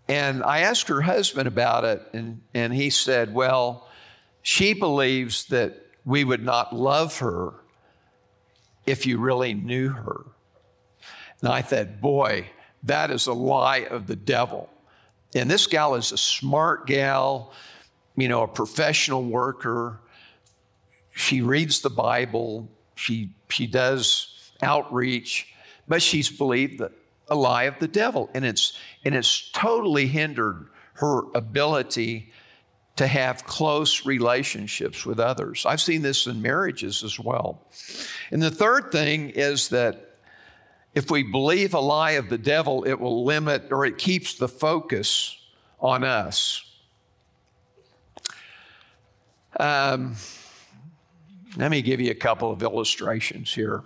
And 0.07 0.43
I 0.43 0.59
asked 0.59 0.89
her 0.89 1.01
husband 1.01 1.47
about 1.47 1.85
it, 1.85 2.03
and, 2.13 2.41
and 2.53 2.71
he 2.71 2.91
said, 2.91 3.33
Well, 3.33 3.89
she 4.43 4.73
believes 4.73 5.45
that 5.45 5.75
we 6.05 6.23
would 6.23 6.43
not 6.43 6.75
love 6.75 7.17
her 7.17 7.53
if 8.85 9.07
you 9.07 9.17
really 9.17 9.55
knew 9.55 9.89
her. 9.89 10.21
And 11.41 11.49
I 11.49 11.63
thought, 11.63 11.99
Boy, 11.99 12.49
that 12.83 13.09
is 13.09 13.25
a 13.25 13.33
lie 13.33 13.87
of 13.89 14.05
the 14.05 14.15
devil. 14.15 14.69
And 15.35 15.49
this 15.49 15.67
gal 15.67 15.95
is 15.95 16.11
a 16.11 16.17
smart 16.17 16.87
gal, 16.87 17.51
you 18.15 18.27
know, 18.27 18.43
a 18.43 18.47
professional 18.47 19.23
worker. 19.23 19.99
She 21.15 21.41
reads 21.41 21.81
the 21.81 21.89
Bible, 21.89 22.69
she, 22.95 23.31
she 23.49 23.67
does 23.67 24.51
outreach 24.61 25.53
but 25.87 26.01
she's 26.01 26.29
believed 26.29 26.79
the, 26.79 26.91
a 27.27 27.35
lie 27.35 27.63
of 27.63 27.79
the 27.79 27.87
devil. 27.87 28.29
And 28.33 28.45
it's, 28.45 28.77
and 29.03 29.15
it's 29.15 29.49
totally 29.51 30.07
hindered 30.07 30.67
her 30.93 31.23
ability 31.33 32.31
to 32.95 33.07
have 33.07 33.45
close 33.45 34.05
relationships 34.05 35.05
with 35.05 35.19
others. 35.19 35.65
I've 35.65 35.81
seen 35.81 36.03
this 36.03 36.27
in 36.27 36.41
marriages 36.41 37.03
as 37.03 37.19
well. 37.19 37.67
And 38.31 38.41
the 38.41 38.51
third 38.51 38.91
thing 38.91 39.31
is 39.31 39.69
that 39.69 40.12
if 40.93 41.09
we 41.09 41.23
believe 41.23 41.73
a 41.73 41.79
lie 41.79 42.12
of 42.12 42.29
the 42.29 42.38
devil, 42.38 42.83
it 42.83 43.00
will 43.00 43.25
limit 43.25 43.71
or 43.71 43.85
it 43.85 43.97
keeps 43.97 44.35
the 44.35 44.47
focus 44.47 45.38
on 45.79 46.03
us. 46.03 46.63
Um, 49.59 50.15
let 51.57 51.69
me 51.69 51.81
give 51.81 52.00
you 52.00 52.12
a 52.12 52.15
couple 52.15 52.51
of 52.51 52.63
illustrations 52.63 53.53
here. 53.53 53.83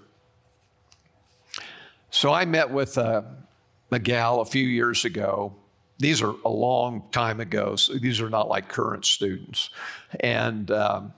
So 2.10 2.34
I 2.34 2.46
met 2.46 2.70
with 2.70 2.98
a, 2.98 3.26
a 3.92 4.00
gal 4.00 4.40
a 4.42 4.46
few 4.46 4.66
years 4.66 5.06
ago. 5.06 5.54
These 6.00 6.22
are 6.22 6.34
a 6.46 6.50
long 6.50 7.04
time 7.12 7.40
ago, 7.40 7.76
so 7.76 7.94
these 7.96 8.22
are 8.22 8.30
not 8.30 8.48
like 8.48 8.70
current 8.70 9.04
students. 9.04 9.72
And 10.20 10.72
um, 10.72 11.14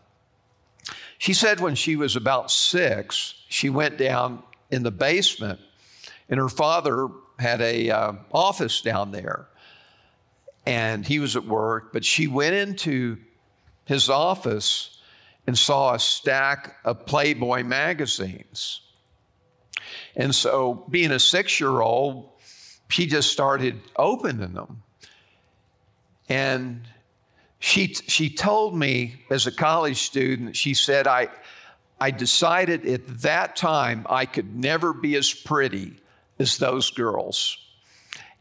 she 1.17 1.33
said 1.33 1.59
when 1.59 1.75
she 1.75 1.95
was 1.95 2.15
about 2.15 2.49
six, 2.49 3.43
she 3.49 3.69
went 3.69 3.97
down 3.97 4.41
in 4.71 4.83
the 4.83 4.91
basement, 4.91 5.59
and 6.29 6.39
her 6.39 6.49
father 6.49 7.07
had 7.39 7.61
a 7.61 7.89
uh, 7.89 8.13
office 8.31 8.81
down 8.81 9.11
there, 9.11 9.47
and 10.65 11.05
he 11.05 11.19
was 11.19 11.35
at 11.35 11.45
work. 11.45 11.91
But 11.91 12.05
she 12.05 12.27
went 12.27 12.55
into 12.55 13.17
his 13.85 14.09
office 14.09 14.99
and 15.47 15.57
saw 15.57 15.95
a 15.95 15.99
stack 15.99 16.75
of 16.85 17.05
Playboy 17.05 17.63
magazines. 17.63 18.81
And 20.15 20.33
so, 20.35 20.85
being 20.89 21.11
a 21.11 21.19
six 21.19 21.59
year 21.59 21.81
old, 21.81 22.29
she 22.89 23.07
just 23.07 23.31
started 23.31 23.79
opening 23.95 24.53
them. 24.53 24.83
And 26.27 26.87
she, 27.59 27.93
she 27.93 28.29
told 28.29 28.77
me 28.77 29.23
as 29.29 29.47
a 29.47 29.51
college 29.51 30.01
student, 30.03 30.55
she 30.55 30.73
said, 30.73 31.07
I, 31.07 31.29
I 31.99 32.11
decided 32.11 32.85
at 32.85 33.07
that 33.21 33.55
time 33.55 34.05
I 34.09 34.25
could 34.25 34.55
never 34.55 34.93
be 34.93 35.15
as 35.15 35.33
pretty 35.33 35.99
as 36.39 36.57
those 36.57 36.89
girls. 36.89 37.57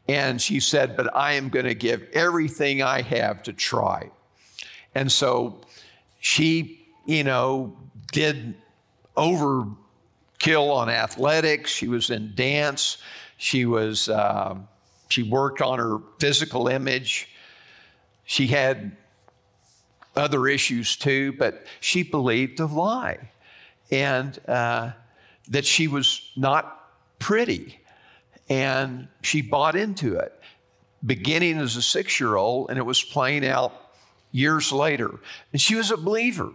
And 0.09 0.41
she 0.41 0.61
said, 0.61 0.97
But 0.97 1.15
I 1.15 1.33
am 1.35 1.49
going 1.49 1.67
to 1.67 1.75
give 1.75 2.03
everything 2.15 2.83
I 2.83 3.03
have 3.03 3.43
to 3.45 3.53
try. 3.53 4.11
And 4.95 5.13
so 5.13 5.61
she, 6.21 6.87
you 7.05 7.25
know, 7.25 7.77
did 8.13 8.55
overkill 9.17 10.73
on 10.73 10.89
athletics. 10.89 11.71
She 11.71 11.89
was 11.89 12.11
in 12.11 12.35
dance. 12.35 12.99
She 13.37 13.67
was 13.67 14.09
um, 14.09 14.67
she 15.09 15.23
worked 15.23 15.61
on 15.61 15.79
her 15.79 15.99
physical 16.19 16.69
image. 16.69 17.29
She 18.25 18.47
had 18.47 18.97
other 20.17 20.49
issues 20.49 20.97
too, 20.97 21.33
but 21.39 21.67
she 21.81 22.03
believed 22.03 22.61
a 22.61 22.67
lie 22.67 23.31
and 23.91 24.39
uh, 24.49 24.91
that 25.49 25.65
she 25.65 25.89
was 25.89 26.31
not 26.37 26.91
pretty. 27.19 27.79
And 28.49 29.09
she 29.23 29.43
bought 29.43 29.77
into 29.77 30.17
it, 30.17 30.33
beginning 31.05 31.59
as 31.59 31.77
a 31.77 31.83
six 31.83 32.19
year 32.19 32.37
old, 32.37 32.71
and 32.71 32.79
it 32.79 32.87
was 32.87 33.03
playing 33.03 33.47
out 33.47 33.73
years 34.33 34.73
later. 34.73 35.19
And 35.53 35.61
she 35.61 35.75
was 35.75 35.91
a 35.91 35.97
believer. 35.97 36.51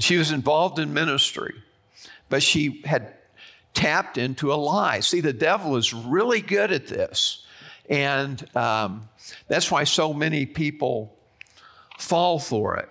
She 0.00 0.16
was 0.16 0.30
involved 0.32 0.78
in 0.78 0.92
ministry, 0.92 1.54
but 2.28 2.42
she 2.42 2.82
had 2.84 3.14
tapped 3.74 4.18
into 4.18 4.52
a 4.52 4.54
lie. 4.54 5.00
See, 5.00 5.20
the 5.20 5.32
devil 5.32 5.76
is 5.76 5.92
really 5.92 6.40
good 6.40 6.72
at 6.72 6.86
this. 6.86 7.44
And 7.88 8.44
um, 8.56 9.08
that's 9.48 9.70
why 9.70 9.84
so 9.84 10.14
many 10.14 10.46
people 10.46 11.16
fall 11.98 12.38
for 12.38 12.76
it. 12.76 12.88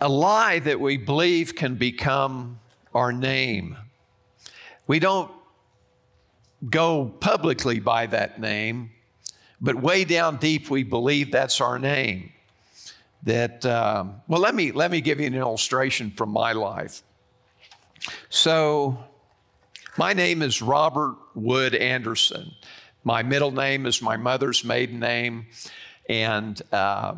A 0.00 0.08
lie 0.08 0.60
that 0.60 0.80
we 0.80 0.96
believe 0.96 1.56
can 1.56 1.74
become 1.74 2.60
our 2.94 3.12
name. 3.12 3.76
We 4.88 4.98
don't 4.98 5.30
go 6.68 7.04
publicly 7.20 7.78
by 7.78 8.06
that 8.06 8.40
name, 8.40 8.90
but 9.60 9.76
way 9.76 10.04
down 10.04 10.38
deep 10.38 10.70
we 10.70 10.82
believe 10.82 11.30
that's 11.30 11.60
our 11.60 11.78
name. 11.78 12.32
That 13.24 13.66
um, 13.66 14.22
well, 14.28 14.40
let 14.40 14.54
me 14.54 14.72
let 14.72 14.90
me 14.90 15.02
give 15.02 15.20
you 15.20 15.26
an 15.26 15.34
illustration 15.34 16.10
from 16.10 16.30
my 16.30 16.52
life. 16.52 17.02
So, 18.30 18.96
my 19.98 20.14
name 20.14 20.40
is 20.40 20.62
Robert 20.62 21.16
Wood 21.34 21.74
Anderson. 21.74 22.52
My 23.04 23.22
middle 23.22 23.50
name 23.50 23.84
is 23.84 24.00
my 24.00 24.16
mother's 24.16 24.64
maiden 24.64 25.00
name, 25.00 25.48
and 26.08 26.60
uh, 26.72 27.16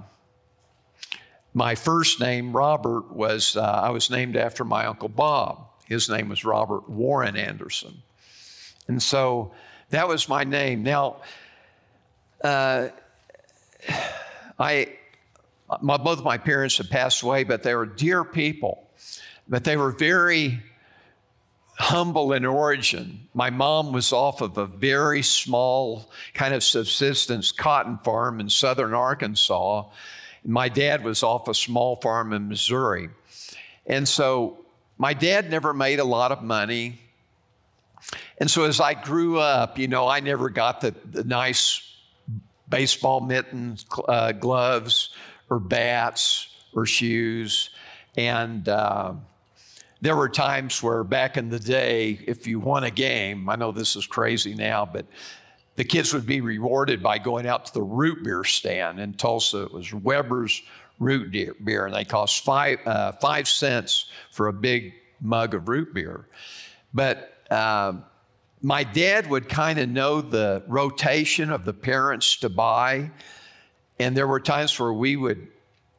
my 1.54 1.76
first 1.76 2.18
name, 2.18 2.52
Robert, 2.52 3.12
was 3.12 3.56
uh, 3.56 3.62
I 3.62 3.90
was 3.90 4.10
named 4.10 4.36
after 4.36 4.64
my 4.64 4.86
uncle 4.86 5.08
Bob. 5.08 5.69
His 5.90 6.08
name 6.08 6.30
was 6.30 6.42
Robert 6.42 6.88
Warren 6.88 7.36
Anderson, 7.36 8.02
and 8.88 9.02
so 9.02 9.52
that 9.90 10.08
was 10.08 10.28
my 10.28 10.44
name. 10.44 10.82
Now, 10.82 11.16
uh, 12.42 12.88
I, 14.58 14.88
my, 15.82 15.96
both 15.96 16.22
my 16.22 16.38
parents 16.38 16.78
had 16.78 16.88
passed 16.90 17.22
away, 17.22 17.44
but 17.44 17.62
they 17.62 17.74
were 17.74 17.86
dear 17.86 18.24
people. 18.24 18.86
But 19.48 19.64
they 19.64 19.76
were 19.76 19.90
very 19.90 20.62
humble 21.76 22.32
in 22.34 22.44
origin. 22.44 23.26
My 23.34 23.50
mom 23.50 23.92
was 23.92 24.12
off 24.12 24.42
of 24.42 24.58
a 24.58 24.66
very 24.66 25.22
small 25.22 26.10
kind 26.34 26.54
of 26.54 26.62
subsistence 26.62 27.50
cotton 27.50 27.98
farm 28.04 28.38
in 28.38 28.48
southern 28.48 28.94
Arkansas. 28.94 29.86
My 30.44 30.68
dad 30.68 31.02
was 31.02 31.22
off 31.22 31.48
a 31.48 31.54
small 31.54 31.96
farm 31.96 32.32
in 32.32 32.48
Missouri. 32.48 33.08
And 33.86 34.06
so 34.06 34.59
my 35.00 35.14
dad 35.14 35.50
never 35.50 35.72
made 35.72 35.98
a 35.98 36.04
lot 36.04 36.30
of 36.30 36.42
money. 36.42 37.00
And 38.36 38.50
so 38.50 38.64
as 38.64 38.80
I 38.82 38.92
grew 38.92 39.38
up, 39.38 39.78
you 39.78 39.88
know, 39.88 40.06
I 40.06 40.20
never 40.20 40.50
got 40.50 40.82
the, 40.82 40.94
the 41.10 41.24
nice 41.24 41.96
baseball 42.68 43.20
mittens, 43.20 43.86
uh, 44.06 44.32
gloves, 44.32 45.14
or 45.48 45.58
bats, 45.58 46.54
or 46.74 46.84
shoes. 46.84 47.70
And, 48.18 48.68
uh, 48.68 49.14
there 50.02 50.16
were 50.16 50.28
times 50.28 50.82
where 50.82 51.02
back 51.02 51.38
in 51.38 51.48
the 51.48 51.58
day, 51.58 52.20
if 52.26 52.46
you 52.46 52.60
won 52.60 52.84
a 52.84 52.90
game, 52.90 53.48
I 53.48 53.56
know 53.56 53.72
this 53.72 53.96
is 53.96 54.06
crazy 54.06 54.54
now, 54.54 54.84
but 54.84 55.06
the 55.76 55.84
kids 55.84 56.12
would 56.12 56.26
be 56.26 56.42
rewarded 56.42 57.02
by 57.02 57.16
going 57.16 57.46
out 57.46 57.64
to 57.66 57.72
the 57.72 57.82
root 57.82 58.22
beer 58.22 58.44
stand 58.44 59.00
in 59.00 59.14
Tulsa. 59.14 59.62
It 59.62 59.72
was 59.72 59.94
Weber's 59.94 60.62
root 61.00 61.32
beer, 61.32 61.86
and 61.86 61.94
they 61.94 62.04
cost 62.04 62.44
five, 62.44 62.78
uh, 62.86 63.12
five 63.12 63.48
cents 63.48 64.06
for 64.30 64.46
a 64.46 64.52
big 64.52 64.92
mug 65.20 65.54
of 65.54 65.68
root 65.68 65.92
beer. 65.92 66.28
But 66.94 67.34
uh, 67.50 67.94
my 68.62 68.84
dad 68.84 69.28
would 69.28 69.48
kind 69.48 69.80
of 69.80 69.88
know 69.88 70.20
the 70.20 70.62
rotation 70.68 71.50
of 71.50 71.64
the 71.64 71.72
parents 71.72 72.36
to 72.36 72.48
buy, 72.48 73.10
and 73.98 74.16
there 74.16 74.28
were 74.28 74.40
times 74.40 74.78
where 74.78 74.92
we 74.92 75.16
would 75.16 75.48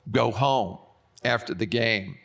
go 0.10 0.32
home 0.32 0.78
after 1.24 1.54
the 1.54 1.66
game 1.66 2.18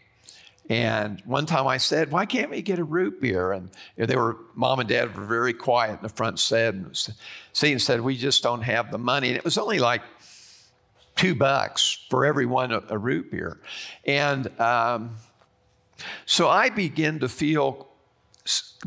and 0.69 1.23
one 1.25 1.47
time 1.47 1.67
I 1.67 1.77
said, 1.77 2.11
"Why 2.11 2.27
can't 2.27 2.51
we 2.51 2.61
get 2.61 2.79
a 2.79 2.85
root 2.85 3.21
beer?" 3.21 3.53
And 3.53 3.71
they 3.97 4.17
were 4.17 4.37
mom 4.55 4.81
and 4.81 4.89
dad 4.89 5.17
were 5.17 5.25
very 5.25 5.53
quiet 5.53 5.99
in 5.99 6.03
the 6.03 6.09
front 6.09 6.41
seat 6.41 6.75
and 6.75 7.83
said, 7.83 8.01
"We 8.01 8.17
just 8.17 8.43
don't 8.43 8.63
have 8.63 8.91
the 8.91 8.99
money." 8.99 9.29
And 9.29 9.37
it 9.37 9.45
was 9.45 9.59
only 9.59 9.79
like 9.79 10.03
two 11.17 11.35
bucks 11.35 12.05
for 12.09 12.25
everyone 12.25 12.73
a, 12.73 12.83
a 12.91 12.99
root 12.99 13.31
beer, 13.31 13.61
and 14.05 14.49
um, 14.61 15.17
so 16.25 16.49
I 16.49 16.71
began 16.71 17.19
to 17.21 17.29
feel 17.29 17.89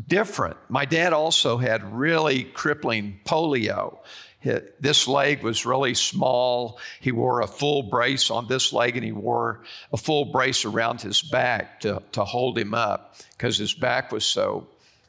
different. 0.08 0.56
My 0.68 0.86
dad 0.86 1.12
also 1.12 1.58
had 1.58 1.92
really 1.92 2.44
crippling 2.44 3.20
polio, 3.26 3.98
this 4.42 5.06
leg 5.06 5.42
was 5.42 5.66
really 5.66 5.94
small. 5.94 6.78
He 7.00 7.12
wore 7.12 7.42
a 7.42 7.46
full 7.46 7.82
brace 7.82 8.30
on 8.30 8.46
this 8.48 8.72
leg 8.72 8.96
and 8.96 9.04
he 9.04 9.12
wore 9.12 9.60
a 9.92 9.96
full 9.96 10.26
brace 10.26 10.64
around 10.64 11.02
his 11.02 11.20
back 11.20 11.80
to, 11.80 12.02
to 12.12 12.24
hold 12.24 12.58
him 12.58 12.72
up 12.72 13.16
because 13.32 13.58
his 13.58 13.74
back 13.74 14.12
was 14.12 14.24
so 14.24 14.66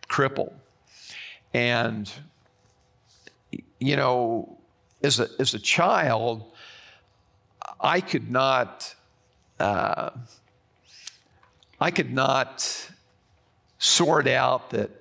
crippled. 0.08 0.54
And, 1.54 2.12
you 3.80 3.96
know, 3.96 4.58
as 5.02 5.20
a, 5.20 5.30
as 5.40 5.54
a 5.54 5.60
child, 5.60 6.44
I 7.82 8.00
could 8.00 8.30
not, 8.30 8.94
uh, 9.60 10.12
I 11.80 11.92
could 11.92 12.14
not 12.14 12.90
sort 13.80 14.28
out 14.28 14.70
that 14.70 14.92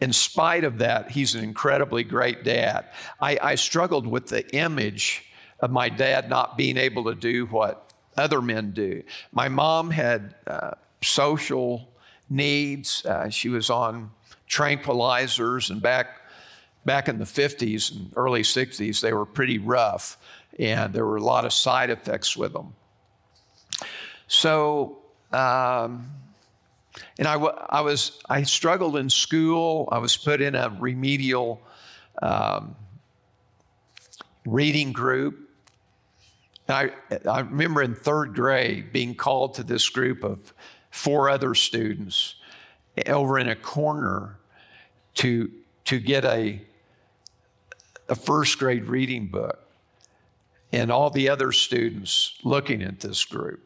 in 0.00 0.12
spite 0.12 0.64
of 0.64 0.78
that, 0.78 1.10
he's 1.10 1.34
an 1.34 1.44
incredibly 1.44 2.04
great 2.04 2.44
dad. 2.44 2.86
I, 3.20 3.38
I, 3.40 3.54
struggled 3.54 4.06
with 4.06 4.26
the 4.26 4.46
image 4.54 5.24
of 5.60 5.70
my 5.70 5.88
dad 5.88 6.28
not 6.28 6.58
being 6.58 6.76
able 6.76 7.04
to 7.04 7.14
do 7.14 7.46
what 7.46 7.94
other 8.16 8.42
men 8.42 8.72
do. 8.72 9.02
My 9.32 9.48
mom 9.48 9.90
had 9.90 10.34
uh, 10.46 10.72
social 11.02 11.88
needs. 12.28 13.06
Uh, 13.06 13.30
she 13.30 13.48
was 13.48 13.70
on 13.70 14.10
tranquilizers, 14.50 15.70
and 15.70 15.80
back 15.80 16.20
back 16.84 17.08
in 17.08 17.18
the 17.18 17.24
50s 17.24 17.90
and 17.90 18.12
early 18.16 18.42
60s, 18.42 19.00
they 19.00 19.12
were 19.12 19.26
pretty 19.26 19.58
rough, 19.58 20.16
and 20.58 20.92
there 20.92 21.04
were 21.04 21.16
a 21.16 21.22
lot 21.22 21.44
of 21.44 21.52
side 21.52 21.90
effects 21.90 22.36
with 22.36 22.52
them. 22.52 22.74
So. 24.28 24.98
Um, 25.32 26.10
and 27.18 27.26
I, 27.28 27.34
I 27.34 27.80
was, 27.80 28.18
I 28.28 28.42
struggled 28.42 28.96
in 28.96 29.10
school. 29.10 29.88
I 29.90 29.98
was 29.98 30.16
put 30.16 30.40
in 30.40 30.54
a 30.54 30.74
remedial 30.78 31.60
um, 32.22 32.76
reading 34.44 34.92
group. 34.92 35.38
I, 36.68 36.90
I 37.28 37.40
remember 37.40 37.82
in 37.82 37.94
third 37.94 38.34
grade 38.34 38.92
being 38.92 39.14
called 39.14 39.54
to 39.54 39.62
this 39.62 39.88
group 39.88 40.24
of 40.24 40.52
four 40.90 41.30
other 41.30 41.54
students 41.54 42.34
over 43.06 43.38
in 43.38 43.48
a 43.48 43.54
corner 43.54 44.38
to, 45.14 45.50
to 45.84 46.00
get 46.00 46.24
a, 46.24 46.60
a 48.08 48.14
first 48.14 48.58
grade 48.58 48.86
reading 48.86 49.26
book 49.26 49.65
and 50.72 50.90
all 50.90 51.10
the 51.10 51.28
other 51.28 51.52
students 51.52 52.38
looking 52.42 52.82
at 52.82 53.00
this 53.00 53.24
group. 53.24 53.62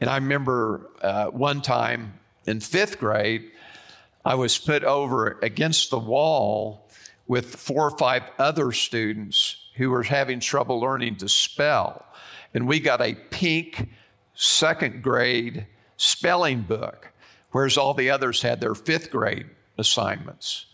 And 0.00 0.10
I 0.10 0.16
remember 0.16 0.90
uh, 1.02 1.26
one 1.26 1.62
time 1.62 2.14
in 2.46 2.60
fifth 2.60 2.98
grade, 2.98 3.50
I 4.24 4.34
was 4.34 4.58
put 4.58 4.84
over 4.84 5.38
against 5.42 5.90
the 5.90 5.98
wall 5.98 6.88
with 7.26 7.56
four 7.56 7.86
or 7.86 7.96
five 7.96 8.22
other 8.38 8.72
students 8.72 9.56
who 9.76 9.90
were 9.90 10.02
having 10.02 10.40
trouble 10.40 10.80
learning 10.80 11.16
to 11.16 11.28
spell. 11.28 12.04
And 12.54 12.66
we 12.66 12.80
got 12.80 13.00
a 13.00 13.14
pink 13.14 13.88
second 14.34 15.02
grade 15.02 15.66
spelling 15.96 16.62
book, 16.62 17.12
whereas 17.52 17.76
all 17.76 17.94
the 17.94 18.10
others 18.10 18.42
had 18.42 18.60
their 18.60 18.74
fifth 18.74 19.10
grade 19.10 19.46
assignments. 19.78 20.66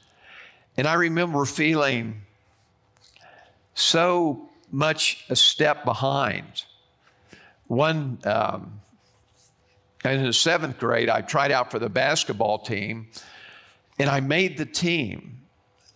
And 0.76 0.87
I 0.87 0.94
remember 0.94 1.44
feeling 1.44 2.22
so 3.74 4.48
much 4.72 5.24
a 5.28 5.37
step 5.37 5.85
behind. 5.85 6.64
One 7.68 8.18
um, 8.24 8.80
in 10.04 10.24
the 10.24 10.32
seventh 10.32 10.78
grade, 10.78 11.08
I 11.08 11.20
tried 11.20 11.52
out 11.52 11.70
for 11.70 11.78
the 11.78 11.88
basketball 11.88 12.58
team, 12.58 13.08
and 13.98 14.11
I 14.11 14.20
made 14.20 14.58
the 14.58 14.66
team. 14.66 15.38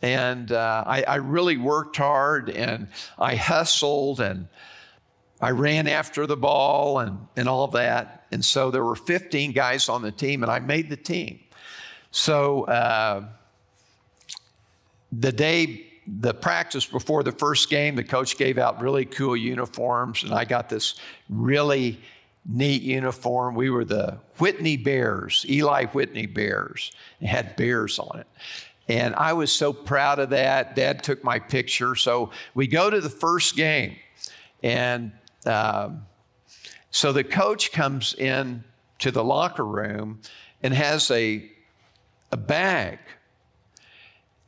And 0.03 0.53
uh, 0.53 0.85
I, 0.87 1.03
I 1.03 1.15
really 1.17 1.57
worked 1.57 1.97
hard, 1.97 2.51
and 2.51 2.89
I 3.19 3.35
hustled, 3.35 4.21
and 4.21 4.47
I 5.41 5.51
ran 5.51 5.89
after 5.89 6.27
the 6.27 6.37
ball, 6.37 7.01
and, 7.01 7.19
and 7.35 7.49
all 7.49 7.69
that. 7.69 8.27
And 8.31 8.45
so 8.45 8.71
there 8.71 8.85
were 8.85 8.95
15 8.95 9.53
guys 9.53 9.89
on 9.89 10.03
the 10.03 10.13
team, 10.13 10.43
and 10.43 10.53
I 10.53 10.59
made 10.59 10.91
the 10.91 10.97
team. 10.97 11.41
So 12.11 12.65
uh, 12.65 13.25
the 15.11 15.33
day 15.33 15.87
the 16.07 16.35
practice 16.35 16.87
before 16.87 17.23
the 17.23 17.33
first 17.33 17.69
game, 17.69 17.97
the 17.97 18.05
coach 18.05 18.39
gave 18.39 18.59
out 18.59 18.81
really 18.81 19.05
cool 19.05 19.37
uniforms, 19.37 20.23
and 20.23 20.33
I 20.33 20.45
got 20.45 20.69
this 20.69 20.95
really 21.29 22.01
neat 22.49 22.83
uniform. 22.83 23.55
We 23.55 23.71
were 23.71 23.85
the 23.85 24.19
Whitney 24.39 24.77
Bears, 24.77 25.45
Eli 25.49 25.87
Whitney 25.87 26.27
Bears. 26.27 26.93
It 27.21 27.27
had 27.27 27.57
bears 27.57 27.99
on 27.99 28.21
it. 28.21 28.27
And 28.89 29.15
I 29.17 29.33
was 29.33 29.53
so 29.53 29.73
proud 29.73 30.21
of 30.21 30.31
that. 30.31 30.77
Dad 30.77 31.03
took 31.03 31.25
my 31.25 31.41
picture. 31.41 31.97
So 31.97 32.31
we 32.55 32.69
go 32.69 32.89
to 32.89 33.01
the 33.01 33.11
first 33.11 33.57
game. 33.57 33.97
And 34.63 35.13
um, 35.45 36.07
so 36.91 37.13
the 37.13 37.25
coach 37.25 37.73
comes 37.73 38.15
in 38.15 38.63
to 39.01 39.11
the 39.11 39.25
locker 39.25 39.67
room 39.67 40.21
and 40.63 40.73
has 40.73 41.11
a, 41.11 41.51
a 42.31 42.37
bag. 42.37 42.99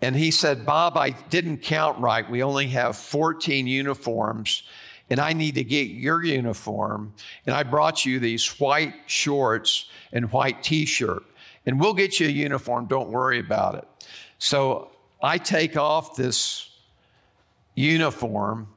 And 0.00 0.14
he 0.14 0.30
said, 0.30 0.64
Bob, 0.64 0.96
I 0.96 1.10
didn't 1.10 1.58
count 1.58 1.98
right. 1.98 2.28
We 2.28 2.42
only 2.42 2.68
have 2.68 2.96
14 2.96 3.66
uniforms 3.66 4.62
and 5.10 5.20
I 5.20 5.32
need 5.32 5.54
to 5.54 5.64
get 5.64 5.88
your 5.88 6.22
uniform. 6.22 7.14
And 7.46 7.54
I 7.54 7.62
brought 7.62 8.04
you 8.04 8.20
these 8.20 8.60
white 8.60 8.94
shorts 9.06 9.86
and 10.12 10.30
white 10.32 10.62
t 10.62 10.84
shirt. 10.84 11.22
And 11.66 11.80
we'll 11.80 11.94
get 11.94 12.20
you 12.20 12.28
a 12.28 12.30
uniform. 12.30 12.86
Don't 12.86 13.10
worry 13.10 13.40
about 13.40 13.74
it. 13.76 13.88
So 14.38 14.90
I 15.22 15.38
take 15.38 15.76
off 15.76 16.16
this 16.16 16.70
uniform 17.74 18.68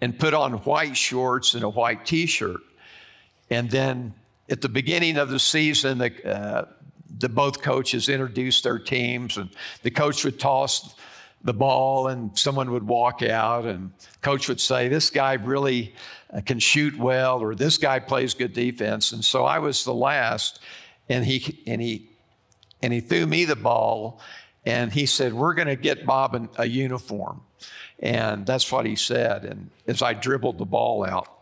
and 0.00 0.18
put 0.18 0.34
on 0.34 0.54
white 0.54 0.96
shorts 0.96 1.54
and 1.54 1.64
a 1.64 1.68
white 1.68 2.06
t 2.06 2.26
shirt. 2.26 2.60
And 3.50 3.70
then 3.70 4.14
at 4.48 4.60
the 4.60 4.68
beginning 4.68 5.16
of 5.16 5.30
the 5.30 5.38
season, 5.38 5.98
the, 5.98 6.26
uh, 6.26 6.64
the 7.18 7.28
both 7.28 7.60
coaches 7.62 8.08
introduced 8.08 8.64
their 8.64 8.78
teams, 8.78 9.36
and 9.36 9.50
the 9.82 9.90
coach 9.90 10.24
would 10.24 10.38
toss 10.38 10.94
the 11.42 11.54
ball 11.54 12.08
and 12.08 12.38
someone 12.38 12.70
would 12.70 12.86
walk 12.86 13.22
out 13.22 13.64
and 13.64 13.92
coach 14.20 14.48
would 14.48 14.60
say 14.60 14.88
this 14.88 15.08
guy 15.08 15.34
really 15.34 15.94
uh, 16.32 16.40
can 16.44 16.58
shoot 16.58 16.96
well 16.98 17.40
or 17.40 17.54
this 17.54 17.78
guy 17.78 17.98
plays 17.98 18.34
good 18.34 18.52
defense. 18.52 19.12
And 19.12 19.24
so 19.24 19.44
i 19.44 19.58
was 19.58 19.84
the 19.84 19.94
last 19.94 20.60
and 21.08 21.24
he 21.24 21.62
and 21.66 21.80
he 21.80 22.08
and 22.82 22.92
he 22.92 23.00
threw 23.00 23.26
me 23.26 23.46
the 23.46 23.56
ball 23.56 24.20
and 24.66 24.92
he 24.92 25.06
said 25.06 25.32
we're 25.32 25.54
going 25.54 25.68
to 25.68 25.76
get 25.76 26.04
bob 26.04 26.34
an, 26.34 26.48
a 26.58 26.66
uniform. 26.66 27.40
And 28.00 28.46
that's 28.46 28.70
what 28.70 28.84
he 28.84 28.96
said. 28.96 29.44
And 29.44 29.70
as 29.86 30.02
i 30.02 30.12
dribbled 30.12 30.58
the 30.58 30.66
ball 30.66 31.06
out 31.06 31.39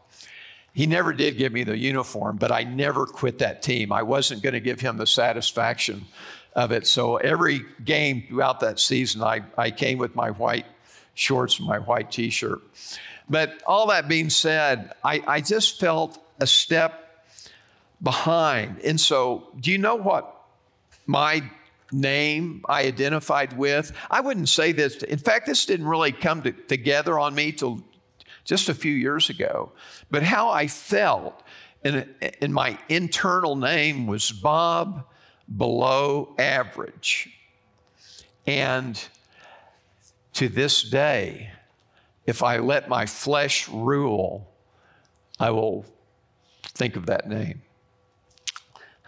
he 0.75 0.87
never 0.87 1.13
did 1.13 1.37
give 1.37 1.53
me 1.53 1.65
the 1.65 1.77
uniform 1.77 2.37
but 2.37 2.53
i 2.53 2.63
never 2.63 3.07
quit 3.07 3.39
that 3.39 3.63
team 3.63 3.93
i 3.93 4.03
wasn't 4.03 4.43
going 4.43 4.53
to 4.53 4.61
give 4.61 4.81
him 4.81 4.97
the 4.97 5.07
satisfaction 5.07 6.05
of 6.59 6.73
it. 6.73 6.87
So 6.87 7.17
every 7.17 7.65
game 7.85 8.25
throughout 8.29 8.61
that 8.61 8.81
season, 8.81 9.23
I, 9.23 9.43
I 9.57 9.71
came 9.71 9.97
with 9.97 10.17
my 10.17 10.31
white 10.31 10.67
shorts 11.15 11.59
and 11.59 11.69
my 11.69 11.79
white 11.79 12.11
t 12.11 12.31
shirt. 12.31 12.61
But 13.31 13.63
all 13.65 13.87
that 13.89 14.09
being 14.09 14.29
said, 14.29 14.93
I, 15.05 15.23
I 15.27 15.41
just 15.41 15.79
felt 15.79 16.19
a 16.41 16.47
step 16.47 17.25
behind. 18.03 18.81
And 18.81 19.01
so, 19.01 19.49
do 19.61 19.71
you 19.71 19.79
know 19.79 19.95
what 19.95 20.35
my 21.07 21.43
name 21.93 22.65
I 22.69 22.87
identified 22.87 23.57
with? 23.57 23.93
I 24.11 24.21
wouldn't 24.21 24.49
say 24.49 24.73
this. 24.73 25.03
In 25.05 25.19
fact, 25.19 25.47
this 25.47 25.65
didn't 25.65 25.87
really 25.87 26.13
come 26.13 26.43
to, 26.43 26.53
together 26.53 27.19
on 27.19 27.35
me 27.35 27.53
till 27.53 27.83
just 28.49 28.71
a 28.71 28.75
few 28.75 28.95
years 28.95 29.29
ago. 29.29 29.73
But 30.11 30.23
how 30.23 30.49
I 30.49 30.69
felt 30.69 31.43
in, 31.85 32.09
in 32.41 32.51
my 32.51 32.79
internal 32.89 33.57
name 33.57 34.07
was 34.07 34.33
Bob 34.33 35.05
below 35.55 36.35
average. 36.39 37.31
And 38.47 38.99
to 40.33 40.49
this 40.49 40.83
day, 40.83 41.51
if 42.25 42.43
I 42.43 42.57
let 42.59 42.89
my 42.89 43.05
flesh 43.05 43.69
rule, 43.69 44.51
I 45.39 45.51
will 45.51 45.85
think 46.63 46.97
of 46.97 47.05
that 47.07 47.29
name. 47.29 47.61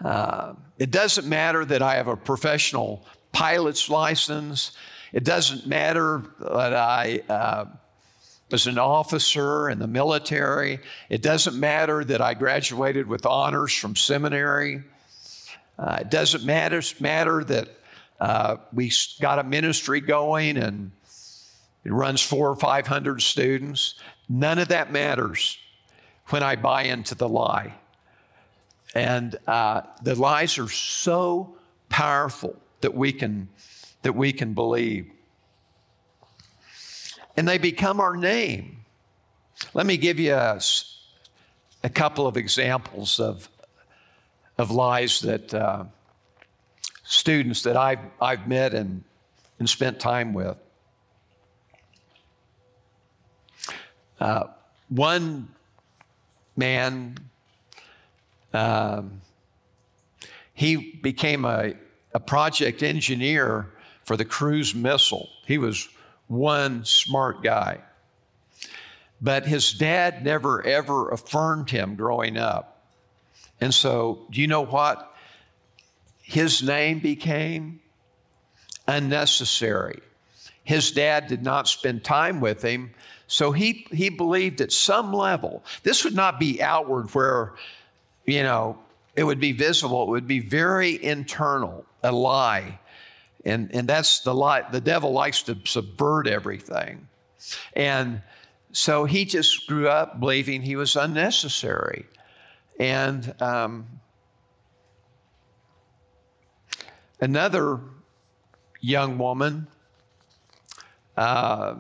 Uh, 0.05 0.53
it 0.79 0.91
doesn't 0.91 1.27
matter 1.27 1.65
that 1.65 1.81
I 1.81 1.95
have 1.95 2.09
a 2.09 2.17
professional 2.17 3.07
pilot's 3.33 3.89
license. 3.89 4.73
It 5.15 5.25
doesn't 5.25 5.67
matter 5.67 6.23
that 6.41 6.75
I 6.75 7.23
uh, 7.29 7.65
was 8.51 8.67
an 8.67 8.79
officer 8.79 9.71
in 9.71 9.79
the 9.79 9.87
military. 9.87 10.81
It 11.09 11.23
doesn't 11.23 11.59
matter 11.59 12.05
that 12.05 12.21
I 12.21 12.35
graduated 12.35 13.07
with 13.07 13.27
honors 13.27 13.73
from 13.73 13.97
seminary. 13.97 14.83
Uh, 15.79 15.99
it 16.01 16.11
doesn't 16.11 16.45
matter, 16.45 16.83
matter 17.01 17.45
that 17.45 17.69
uh, 18.21 18.57
we 18.73 18.93
got 19.21 19.39
a 19.39 19.43
ministry 19.45 20.01
going 20.01 20.57
and 20.59 20.93
it 21.85 21.93
runs 21.93 22.21
four 22.21 22.51
or 22.51 22.57
500 22.57 23.23
students. 23.23 23.95
None 24.29 24.59
of 24.59 24.69
that 24.69 24.93
matters 24.93 25.59
when 26.29 26.43
I 26.43 26.57
buy 26.57 26.83
into 26.83 27.15
the 27.15 27.29
lie. 27.29 27.75
And 28.95 29.37
uh, 29.47 29.83
the 30.03 30.15
lies 30.15 30.59
are 30.59 30.69
so 30.69 31.57
powerful 31.89 32.57
that 32.81 32.95
we 32.95 33.13
can, 33.13 33.49
that 34.03 34.15
we 34.15 34.33
can 34.33 34.53
believe. 34.53 35.11
And 37.37 37.47
they 37.47 37.59
become 37.59 38.01
our 38.01 38.17
name. 38.17 38.85
Let 39.75 39.87
me 39.87 39.97
give 39.97 40.19
you 40.19 40.35
a, 40.35 40.61
a 41.85 41.89
couple 41.89 42.27
of 42.27 42.37
examples 42.37 43.21
of, 43.21 43.49
of 44.59 44.71
lies 44.71 45.21
that 45.21 45.55
uh, 45.55 45.85
students 47.05 47.63
that 47.63 47.77
I've, 47.77 48.01
I've 48.21 48.49
met 48.49 48.75
and, 48.75 49.05
and 49.59 49.69
spent 49.69 50.01
time 50.01 50.33
with. 50.33 50.59
Uh, 54.19 54.45
one 54.89 55.49
man, 56.57 57.17
um, 58.53 59.21
he 60.53 60.99
became 61.03 61.45
a, 61.45 61.75
a 62.13 62.21
project 62.21 62.83
engineer 62.83 63.71
for 64.05 64.17
the 64.17 64.25
cruise 64.25 64.75
missile. 64.75 65.29
He 65.47 65.57
was 65.59 65.89
one 66.31 66.85
smart 66.85 67.43
guy. 67.43 67.81
But 69.21 69.47
his 69.47 69.73
dad 69.73 70.25
never 70.25 70.65
ever 70.65 71.11
affirmed 71.11 71.69
him 71.69 71.97
growing 71.97 72.37
up. 72.37 72.87
And 73.61 73.75
so, 73.75 74.27
do 74.31 74.41
you 74.41 74.47
know 74.47 74.65
what 74.65 75.13
his 76.23 76.63
name 76.63 77.01
became? 77.01 77.81
Unnecessary. 78.87 80.01
His 80.63 80.93
dad 80.93 81.27
did 81.27 81.43
not 81.43 81.67
spend 81.69 82.05
time 82.05 82.41
with 82.41 82.63
him, 82.63 82.95
so 83.27 83.51
he, 83.53 83.87
he 83.91 84.09
believed 84.09 84.61
at 84.61 84.73
some 84.73 85.13
level, 85.13 85.65
this 85.83 86.05
would 86.05 86.15
not 86.15 86.39
be 86.39 86.63
outward 86.63 87.13
where, 87.15 87.55
you 88.25 88.43
know, 88.43 88.79
it 89.17 89.25
would 89.25 89.41
be 89.41 89.53
visible, 89.53 90.05
it 90.05 90.11
would 90.11 90.27
be 90.29 90.41
very 90.41 91.03
internal, 91.03 91.85
a 92.03 92.13
lie. 92.13 92.79
And, 93.45 93.75
and 93.75 93.89
that's 93.89 94.21
the 94.21 94.35
lie. 94.35 94.69
The 94.71 94.81
devil 94.81 95.13
likes 95.13 95.43
to 95.45 95.57
subvert 95.65 96.27
everything. 96.27 97.09
And 97.73 98.23
so 98.73 99.05
he 99.05 99.25
just 99.25 99.67
grew 99.67 99.89
up 99.89 100.21
believing 100.21 100.63
he 100.63 100.77
was 100.77 100.97
unnecessary. 100.97 102.07
And 102.79 103.35
um, 103.41 103.87
another 107.21 107.81
young 108.81 109.19
woman, 109.19 109.67
uh, 111.17 111.77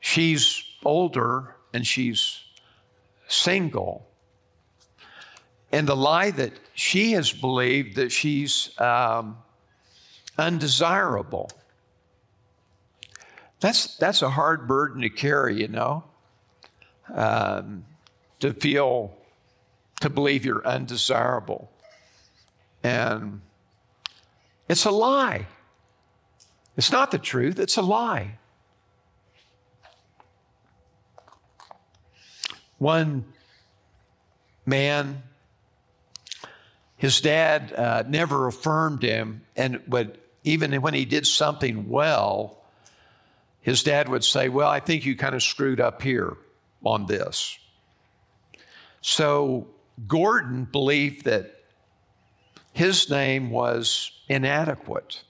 she's 0.00 0.64
older 0.84 1.56
and 1.72 1.86
she's 1.86 2.40
single. 3.28 4.08
And 5.72 5.88
the 5.88 5.96
lie 5.96 6.30
that 6.32 6.52
she 6.74 7.12
has 7.12 7.32
believed 7.32 7.96
that 7.96 8.12
she's 8.12 8.78
um, 8.78 9.38
undesirable. 10.38 11.50
That's, 13.60 13.96
that's 13.96 14.22
a 14.22 14.30
hard 14.30 14.66
burden 14.66 15.02
to 15.02 15.10
carry, 15.10 15.60
you 15.60 15.68
know, 15.68 16.04
um, 17.14 17.84
to 18.40 18.52
feel 18.52 19.16
to 20.02 20.10
believe 20.10 20.44
you're 20.44 20.66
undesirable. 20.66 21.70
And 22.82 23.40
it's 24.68 24.84
a 24.84 24.90
lie. 24.90 25.46
It's 26.76 26.90
not 26.90 27.12
the 27.12 27.18
truth, 27.18 27.60
it's 27.60 27.76
a 27.76 27.82
lie. 27.82 28.38
One 32.78 33.24
man, 34.66 35.22
his 36.96 37.20
dad 37.20 37.72
uh, 37.72 38.02
never 38.08 38.48
affirmed 38.48 39.02
him, 39.02 39.42
and 39.54 39.80
would, 39.86 40.18
even 40.44 40.72
when 40.82 40.94
he 40.94 41.04
did 41.04 41.26
something 41.26 41.88
well, 41.88 42.58
his 43.60 43.82
dad 43.82 44.08
would 44.08 44.24
say, 44.24 44.48
Well, 44.48 44.68
I 44.68 44.80
think 44.80 45.04
you 45.06 45.16
kind 45.16 45.34
of 45.34 45.42
screwed 45.42 45.80
up 45.80 46.02
here 46.02 46.36
on 46.84 47.06
this. 47.06 47.58
So 49.00 49.68
Gordon 50.06 50.64
believed 50.64 51.24
that 51.24 51.56
his 52.72 53.10
name 53.10 53.50
was 53.50 54.12
inadequate. 54.28 55.22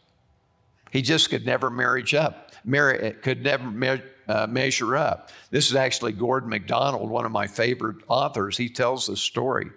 He 0.91 1.03
just 1.03 1.31
could 1.31 1.45
never 1.45 1.71
marriage 1.71 2.15
up, 2.15 2.53
marry, 2.65 3.13
could 3.15 3.43
never 3.43 3.71
me- 3.71 4.03
uh, 4.29 4.47
measure 4.47 4.97
up. 4.97 5.31
This 5.51 5.69
is 5.69 5.75
actually 5.75 6.13
Gordon 6.13 6.49
MacDonald, 6.49 7.11
one 7.11 7.25
of 7.25 7.33
my 7.33 7.47
favorite 7.47 7.97
authors. 8.09 8.57
He 8.57 8.69
tells 8.69 9.07
the 9.07 9.17
story 9.17 9.71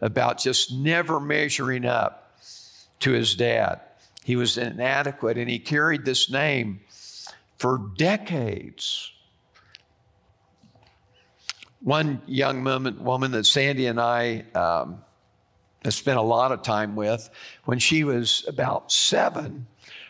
about 0.00 0.38
just 0.38 0.72
never 0.72 1.20
measuring 1.20 1.84
up 1.84 2.38
to 3.00 3.12
his 3.12 3.34
dad. 3.34 3.80
He 4.24 4.36
was 4.36 4.58
inadequate 4.58 5.38
and 5.38 5.50
he 5.50 5.58
carried 5.58 6.04
this 6.04 6.30
name 6.30 6.80
for 7.58 7.78
decades. 7.96 9.12
One 11.80 12.22
young 12.26 12.62
woman, 13.02 13.32
that 13.32 13.46
Sandy 13.46 13.86
and 13.86 14.00
I 14.00 14.44
um, 14.54 15.02
have 15.84 15.94
spent 15.94 16.18
a 16.18 16.22
lot 16.22 16.52
of 16.52 16.62
time 16.62 16.94
with, 16.94 17.28
when 17.64 17.80
she 17.80 18.04
was 18.04 18.44
about 18.46 18.92
seven, 18.92 19.66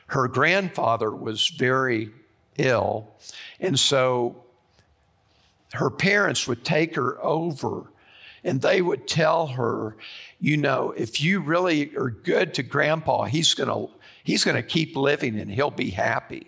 her 0.08 0.28
grandfather 0.28 1.10
was 1.10 1.48
very 1.48 2.10
ill. 2.58 3.14
And 3.58 3.78
so 3.78 4.44
her 5.72 5.88
parents 5.88 6.46
would 6.46 6.64
take 6.64 6.96
her 6.96 7.22
over 7.24 7.90
and 8.44 8.60
they 8.60 8.82
would 8.82 9.06
tell 9.06 9.46
her, 9.46 9.96
you 10.40 10.56
know, 10.56 10.92
if 10.96 11.20
you 11.20 11.40
really 11.40 11.96
are 11.96 12.10
good 12.10 12.54
to 12.54 12.62
grandpa, 12.62 13.24
he's 13.24 13.54
going 13.54 13.68
to 13.68 13.94
he's 14.22 14.44
going 14.44 14.56
to 14.56 14.62
keep 14.62 14.96
living 14.96 15.38
and 15.38 15.50
he'll 15.50 15.70
be 15.70 15.90
happy. 15.90 16.46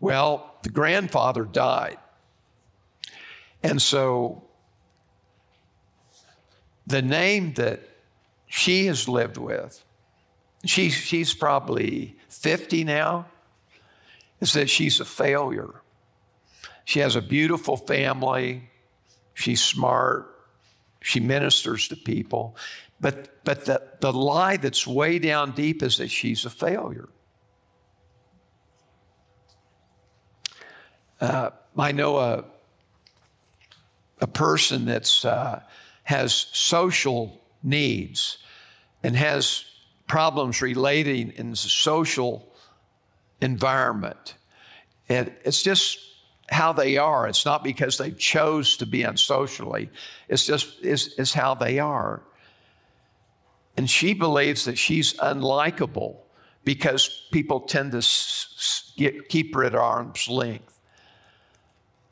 Well, 0.00 0.54
the 0.62 0.70
grandfather 0.70 1.44
died. 1.44 1.98
And 3.62 3.80
so 3.80 4.44
the 6.86 7.02
name 7.02 7.54
that 7.54 7.80
she 8.46 8.86
has 8.86 9.08
lived 9.08 9.36
with, 9.36 9.84
she, 10.64 10.90
she's 10.90 11.34
probably 11.34 12.16
50 12.28 12.84
now, 12.84 13.26
is 14.40 14.52
that 14.52 14.70
she's 14.70 15.00
a 15.00 15.04
failure. 15.04 15.82
She 16.84 17.00
has 17.00 17.16
a 17.16 17.22
beautiful 17.22 17.76
family, 17.76 18.70
she's 19.34 19.62
smart, 19.62 20.32
she 21.00 21.20
ministers 21.20 21.88
to 21.88 21.96
people. 21.96 22.56
But, 23.00 23.44
but 23.44 23.66
the, 23.66 23.82
the 24.00 24.12
lie 24.12 24.56
that's 24.56 24.86
way 24.86 25.18
down 25.18 25.52
deep 25.52 25.82
is 25.82 25.98
that 25.98 26.10
she's 26.10 26.44
a 26.44 26.50
failure. 26.50 27.08
Uh, 31.20 31.50
I 31.78 31.92
know 31.92 32.18
a, 32.18 32.44
a 34.20 34.26
person 34.26 34.86
that 34.86 35.24
uh, 35.24 35.60
has 36.04 36.46
social 36.52 37.40
needs 37.62 38.38
and 39.02 39.16
has 39.16 39.64
problems 40.06 40.62
relating 40.62 41.32
in 41.32 41.50
the 41.50 41.56
social 41.56 42.52
environment. 43.40 44.34
And 45.08 45.32
it's 45.44 45.62
just 45.62 45.98
how 46.48 46.72
they 46.72 46.96
are. 46.96 47.28
It's 47.28 47.44
not 47.44 47.64
because 47.64 47.98
they 47.98 48.12
chose 48.12 48.76
to 48.78 48.86
be 48.86 49.02
unsocially. 49.02 49.90
It's 50.28 50.46
just 50.46 50.76
it's, 50.82 51.08
it's 51.18 51.32
how 51.32 51.54
they 51.54 51.78
are. 51.78 52.22
And 53.76 53.88
she 53.90 54.14
believes 54.14 54.64
that 54.64 54.78
she's 54.78 55.12
unlikable 55.14 56.16
because 56.64 57.26
people 57.30 57.60
tend 57.60 57.92
to 57.92 58.06
get, 58.96 59.28
keep 59.28 59.54
her 59.54 59.64
at 59.64 59.74
arm's 59.74 60.28
length. 60.28 60.80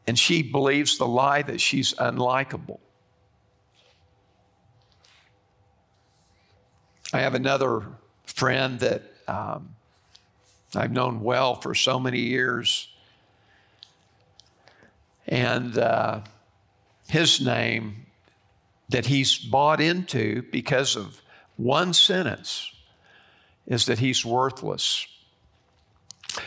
And 0.07 0.18
she 0.18 0.42
believes 0.42 0.98
the 0.98 1.07
lie 1.07 1.42
that 1.42 1.61
she's 1.61 1.94
unlikable. 1.94 2.79
I 7.12 7.20
have 7.20 7.35
another 7.35 7.83
friend 8.27 8.79
that 8.81 9.03
um, 9.27 9.74
I've 10.74 10.92
known 10.92 11.22
well 11.22 11.55
for 11.55 11.74
so 11.74 11.98
many 11.98 12.20
years. 12.20 12.88
And 15.27 15.79
uh, 15.79 16.20
his 17.09 17.40
name 17.40 18.07
that 18.90 19.07
he's 19.07 19.38
bought 19.38 19.81
into 19.81 20.42
because 20.50 20.96
of 20.96 21.20
one 21.56 21.92
sentence 21.92 22.72
is 23.66 23.86
that 23.86 23.98
he's 23.98 24.24
worthless. 24.24 25.06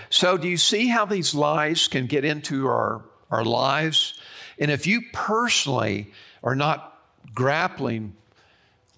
So, 0.10 0.38
do 0.38 0.48
you 0.48 0.58
see 0.58 0.88
how 0.88 1.06
these 1.06 1.34
lies 1.34 1.88
can 1.88 2.08
get 2.08 2.26
into 2.26 2.68
our, 2.68 3.06
our 3.32 3.46
lives? 3.46 4.20
And 4.60 4.70
if 4.70 4.86
you 4.86 5.02
personally 5.14 6.12
are 6.44 6.56
not 6.56 7.02
grappling 7.34 8.16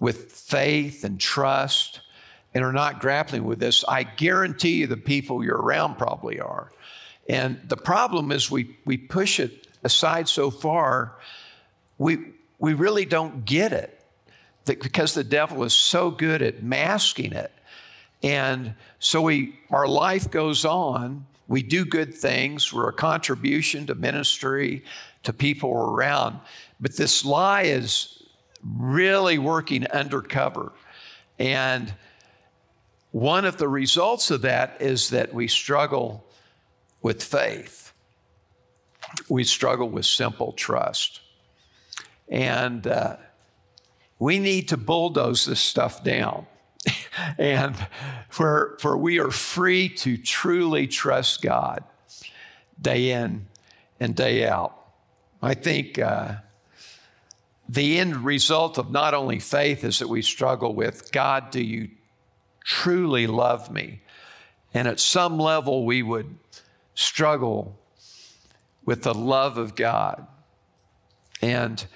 with 0.00 0.32
faith 0.32 1.04
and 1.04 1.20
trust 1.20 2.00
and 2.54 2.64
are 2.64 2.72
not 2.72 3.00
grappling 3.00 3.44
with 3.44 3.60
this, 3.60 3.84
I 3.86 4.02
guarantee 4.02 4.80
you 4.80 4.86
the 4.86 4.96
people 4.96 5.44
you're 5.44 5.60
around 5.60 5.96
probably 5.96 6.40
are. 6.40 6.72
And 7.28 7.60
the 7.68 7.76
problem 7.76 8.32
is 8.32 8.50
we, 8.50 8.76
we 8.84 8.96
push 8.96 9.38
it 9.38 9.68
aside 9.84 10.28
so 10.28 10.50
far, 10.50 11.14
we, 11.98 12.18
we 12.58 12.74
really 12.74 13.04
don't 13.04 13.44
get 13.44 13.72
it 13.72 13.99
because 14.74 15.14
the 15.14 15.24
devil 15.24 15.64
is 15.64 15.74
so 15.74 16.10
good 16.10 16.42
at 16.42 16.62
masking 16.62 17.32
it. 17.32 17.52
And 18.22 18.74
so 18.98 19.22
we, 19.22 19.58
our 19.70 19.88
life 19.88 20.30
goes 20.30 20.64
on. 20.64 21.26
We 21.48 21.62
do 21.62 21.84
good 21.84 22.14
things. 22.14 22.72
We're 22.72 22.88
a 22.88 22.92
contribution 22.92 23.86
to 23.86 23.94
ministry, 23.94 24.84
to 25.22 25.32
people 25.32 25.72
around. 25.72 26.38
But 26.80 26.96
this 26.96 27.24
lie 27.24 27.62
is 27.62 28.22
really 28.62 29.38
working 29.38 29.86
undercover. 29.88 30.72
And 31.38 31.92
one 33.10 33.44
of 33.44 33.56
the 33.56 33.68
results 33.68 34.30
of 34.30 34.42
that 34.42 34.80
is 34.80 35.10
that 35.10 35.34
we 35.34 35.48
struggle 35.48 36.24
with 37.02 37.22
faith. 37.22 37.92
We 39.28 39.44
struggle 39.44 39.88
with 39.88 40.06
simple 40.06 40.52
trust. 40.52 41.20
And 42.28 42.86
uh, 42.86 43.16
we 44.20 44.38
need 44.38 44.68
to 44.68 44.76
bulldoze 44.76 45.46
this 45.46 45.60
stuff 45.60 46.04
down. 46.04 46.46
and 47.38 47.74
for, 48.28 48.76
for 48.78 48.96
we 48.96 49.18
are 49.18 49.30
free 49.30 49.88
to 49.88 50.16
truly 50.16 50.86
trust 50.86 51.42
God 51.42 51.82
day 52.80 53.10
in 53.10 53.46
and 53.98 54.14
day 54.14 54.46
out. 54.46 54.76
I 55.42 55.54
think 55.54 55.98
uh, 55.98 56.34
the 57.68 57.98
end 57.98 58.18
result 58.18 58.78
of 58.78 58.90
not 58.90 59.14
only 59.14 59.38
faith 59.38 59.84
is 59.84 59.98
that 60.00 60.08
we 60.08 60.22
struggle 60.22 60.74
with 60.74 61.10
God, 61.12 61.50
do 61.50 61.62
you 61.62 61.88
truly 62.62 63.26
love 63.26 63.70
me? 63.70 64.02
And 64.74 64.86
at 64.86 65.00
some 65.00 65.38
level, 65.38 65.86
we 65.86 66.02
would 66.02 66.36
struggle 66.94 67.78
with 68.84 69.02
the 69.02 69.14
love 69.14 69.56
of 69.56 69.74
God. 69.74 70.26
And 71.40 71.86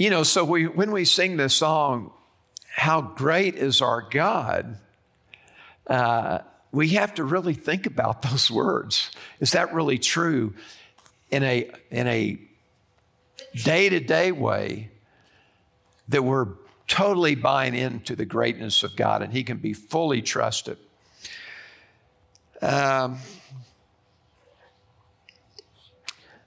you 0.00 0.08
know, 0.08 0.22
so 0.22 0.46
we, 0.46 0.66
when 0.66 0.92
we 0.92 1.04
sing 1.04 1.36
this 1.36 1.52
song, 1.52 2.10
How 2.74 3.02
Great 3.02 3.54
is 3.56 3.82
Our 3.82 4.00
God, 4.00 4.78
uh, 5.86 6.38
we 6.72 6.88
have 6.90 7.12
to 7.16 7.24
really 7.24 7.52
think 7.52 7.84
about 7.84 8.22
those 8.30 8.50
words. 8.50 9.10
Is 9.40 9.52
that 9.52 9.74
really 9.74 9.98
true 9.98 10.54
in 11.30 11.42
a, 11.42 11.70
in 11.90 12.06
a 12.06 12.40
day 13.62 13.90
to 13.90 14.00
day 14.00 14.32
way 14.32 14.90
that 16.08 16.22
we're 16.22 16.48
totally 16.88 17.34
buying 17.34 17.74
into 17.74 18.16
the 18.16 18.24
greatness 18.24 18.82
of 18.82 18.96
God 18.96 19.20
and 19.20 19.34
He 19.34 19.44
can 19.44 19.58
be 19.58 19.74
fully 19.74 20.22
trusted? 20.22 20.78
Um, 22.62 23.18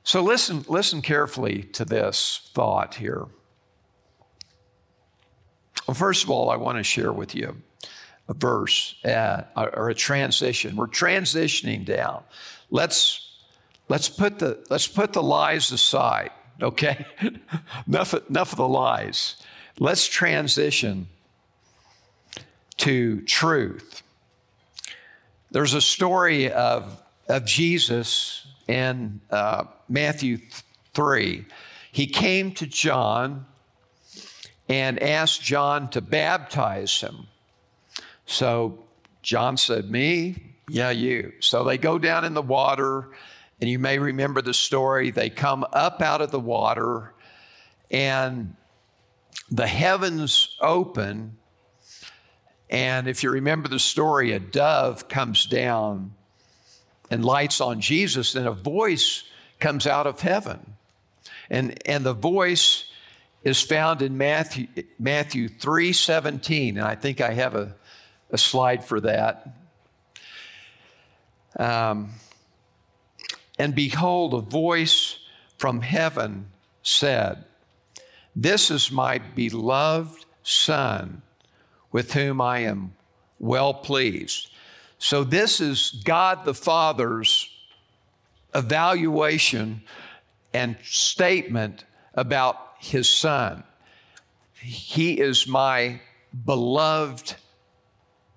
so 0.04 0.24
listen, 0.24 0.66
listen 0.68 1.04
carefully 1.04 1.62
to 1.74 1.86
this 1.86 2.50
thought 2.56 2.96
here. 2.96 3.28
Well, 5.88 5.96
first 5.96 6.24
of 6.24 6.30
all, 6.30 6.50
I 6.50 6.56
want 6.56 6.78
to 6.78 6.84
share 6.84 7.12
with 7.12 7.36
you 7.36 7.62
a 8.28 8.34
verse 8.34 8.96
uh, 9.04 9.44
or 9.56 9.90
a 9.90 9.96
transition. 9.96 10.76
We're 10.76 10.88
transitioning 10.88 11.86
down. 11.86 12.24
Let's 12.70 13.32
let's 13.90 14.10
put 14.10 14.40
the 14.40 14.64
let's 14.70 14.88
put 14.88 15.14
the 15.14 15.24
lies 15.24 15.72
aside. 15.72 16.32
Okay, 16.62 17.06
enough 17.88 18.14
enough 18.30 18.52
of 18.52 18.58
the 18.58 18.68
lies. 18.68 19.36
Let's 19.80 20.08
transition 20.08 21.08
to 22.78 23.22
truth. 23.22 24.04
There's 25.52 25.74
a 25.74 25.82
story 25.82 26.52
of 26.52 27.02
of 27.28 27.46
Jesus 27.46 28.48
in 28.68 29.20
uh, 29.30 29.66
Matthew 29.90 30.40
three. 30.94 31.46
He 31.92 32.08
came 32.08 32.54
to 32.54 32.66
John 32.66 33.46
and 34.70 35.02
asked 35.02 35.42
John 35.42 35.90
to 35.92 36.02
baptize 36.02 37.02
him. 37.02 37.28
So 38.26 38.84
John 39.22 39.58
said, 39.58 39.90
Me? 39.90 40.56
Yeah, 40.70 40.92
you. 40.92 41.34
So 41.40 41.64
they 41.64 41.78
go 41.78 42.00
down 42.00 42.24
in 42.26 42.34
the 42.34 42.42
water, 42.42 43.10
and 43.60 43.70
you 43.70 43.80
may 43.80 44.00
remember 44.00 44.42
the 44.42 44.54
story. 44.54 45.12
They 45.12 45.30
come 45.30 45.66
up 45.74 46.02
out 46.02 46.22
of 46.22 46.32
the 46.32 46.40
water, 46.40 47.14
and 47.92 48.56
the 49.52 49.68
heavens 49.68 50.56
open, 50.60 51.38
And 52.70 53.08
if 53.08 53.22
you 53.22 53.30
remember 53.30 53.68
the 53.68 53.78
story, 53.78 54.32
a 54.32 54.40
dove 54.40 55.08
comes 55.08 55.46
down 55.46 56.16
and 57.12 57.24
lights 57.24 57.62
on 57.62 57.82
Jesus, 57.82 58.34
and 58.34 58.48
a 58.48 58.52
voice 58.52 59.24
comes 59.60 59.86
out 59.86 60.08
of 60.08 60.22
heaven. 60.22 60.74
And, 61.52 61.78
and 61.88 62.04
the 62.04 62.14
voice 62.14 62.86
is 63.44 63.62
found 63.62 64.02
in 64.02 64.18
Matthew, 64.18 64.68
Matthew 64.98 65.50
3 65.50 65.94
17. 65.94 66.78
And 66.78 66.88
I 66.88 66.96
think 66.96 67.22
I 67.22 67.34
have 67.34 67.56
a, 67.56 67.76
a 68.32 68.38
slide 68.38 68.84
for 68.84 69.02
that. 69.02 69.56
Um, 71.58 72.10
and 73.60 73.76
behold, 73.76 74.34
a 74.34 74.40
voice 74.40 75.20
from 75.58 75.82
heaven 75.82 76.48
said, 76.82 77.46
This 78.36 78.72
is 78.72 78.92
my 78.92 79.20
beloved 79.20 80.26
Son, 80.44 81.22
with 81.92 82.14
whom 82.14 82.42
I 82.42 82.60
am 82.60 82.94
well 83.40 83.74
pleased. 83.74 84.50
So, 84.98 85.24
this 85.24 85.60
is 85.60 86.02
God 86.06 86.46
the 86.46 86.54
Father's 86.54 87.50
evaluation 88.56 89.82
and 90.54 90.78
statement 90.84 91.84
about 92.14 92.73
his 92.84 93.10
Son. 93.10 93.64
He 94.62 95.20
is 95.20 95.48
my 95.48 96.00
beloved 96.46 97.36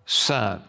Son 0.04 0.62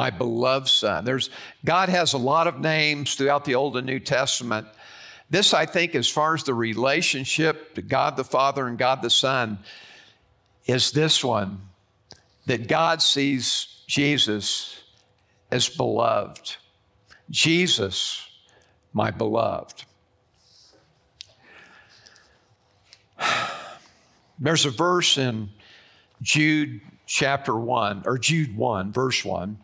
my 0.00 0.08
beloved 0.08 0.68
son. 0.68 1.04
There's, 1.04 1.28
God 1.62 1.90
has 1.90 2.14
a 2.14 2.18
lot 2.18 2.46
of 2.46 2.58
names 2.58 3.16
throughout 3.16 3.44
the 3.44 3.54
Old 3.56 3.76
and 3.76 3.86
New 3.86 4.00
Testament. 4.00 4.66
This, 5.28 5.52
I 5.52 5.66
think, 5.66 5.94
as 5.94 6.08
far 6.08 6.34
as 6.34 6.44
the 6.44 6.54
relationship 6.54 7.74
to 7.74 7.82
God 7.82 8.16
the 8.16 8.24
Father 8.24 8.66
and 8.66 8.78
God 8.78 9.02
the 9.02 9.10
Son, 9.10 9.58
is 10.64 10.92
this 10.92 11.22
one 11.22 11.60
that 12.46 12.66
God 12.66 13.02
sees 13.02 13.84
Jesus 13.86 14.82
as 15.50 15.68
beloved. 15.68 16.56
Jesus, 17.28 18.26
my 18.94 19.10
beloved. 19.10 19.84
There's 24.40 24.64
a 24.64 24.70
verse 24.70 25.18
in 25.18 25.50
Jude 26.22 26.80
chapter 27.06 27.54
1, 27.54 28.02
or 28.06 28.18
Jude 28.18 28.56
1, 28.56 28.92
verse 28.92 29.24
1 29.24 29.58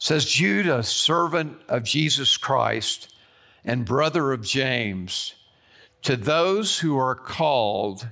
says 0.00 0.24
Jude, 0.24 0.66
a 0.66 0.82
servant 0.82 1.58
of 1.68 1.84
Jesus 1.84 2.38
Christ 2.38 3.14
and 3.64 3.84
brother 3.84 4.32
of 4.32 4.40
James, 4.40 5.34
to 6.02 6.16
those 6.16 6.78
who 6.78 6.96
are 6.96 7.14
called 7.14 8.08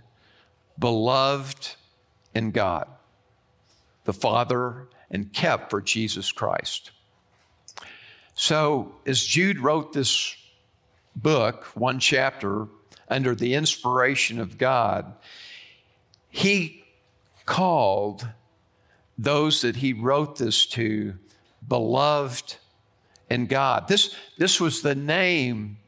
beloved 0.79 1.77
in 2.35 2.51
God, 2.51 2.87
the 4.05 4.13
Father, 4.13 4.89
and 5.11 5.33
kept 5.33 5.71
for 5.71 5.81
Jesus 5.81 6.31
Christ. 6.31 6.91
So, 8.35 8.95
as 9.07 9.25
Jude 9.25 9.59
wrote 9.59 9.95
this 9.95 10.37
book, 11.17 11.65
one 11.75 11.99
chapter, 11.99 12.69
under 13.09 13.35
the 13.35 13.55
inspiration 13.55 14.39
of 14.41 14.59
God, 14.59 15.15
he 16.29 16.85
called 17.47 18.29
those 19.17 19.63
that 19.63 19.77
he 19.77 19.93
wrote 19.93 20.39
this 20.39 20.67
to 20.67 21.15
beloved 21.67 22.57
in 23.31 23.47
God. 23.47 23.89
This, 23.89 24.15
this 24.37 24.61
was 24.61 24.83
the 24.83 24.95
name 24.95 25.79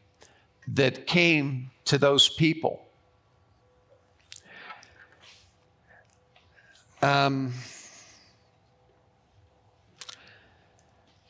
that 0.68 1.06
came 1.06 1.70
to 1.86 1.98
those 1.98 2.28
people. 2.28 2.82
Um, 7.02 7.54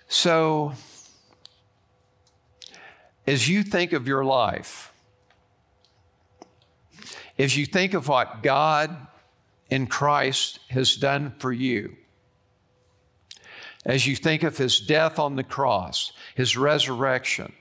so, 0.09 0.73
as 3.27 3.49
you 3.49 3.63
think 3.63 3.93
of 3.93 4.09
your 4.09 4.25
life, 4.25 4.93
as 7.41 7.57
you 7.57 7.65
think 7.65 7.95
of 7.95 8.07
what 8.09 8.43
God 8.43 8.95
in 9.71 9.87
Christ 9.87 10.61
has 10.69 10.97
done 10.97 11.35
for 11.39 11.53
you, 11.53 11.97
as 13.87 14.07
you 14.07 14.15
think 14.15 14.43
of 14.43 14.59
his 14.59 14.79
death 14.79 15.19
on 15.19 15.37
the 15.37 15.43
cross, 15.43 16.13
his 16.35 16.57
resurrection, 16.57 17.53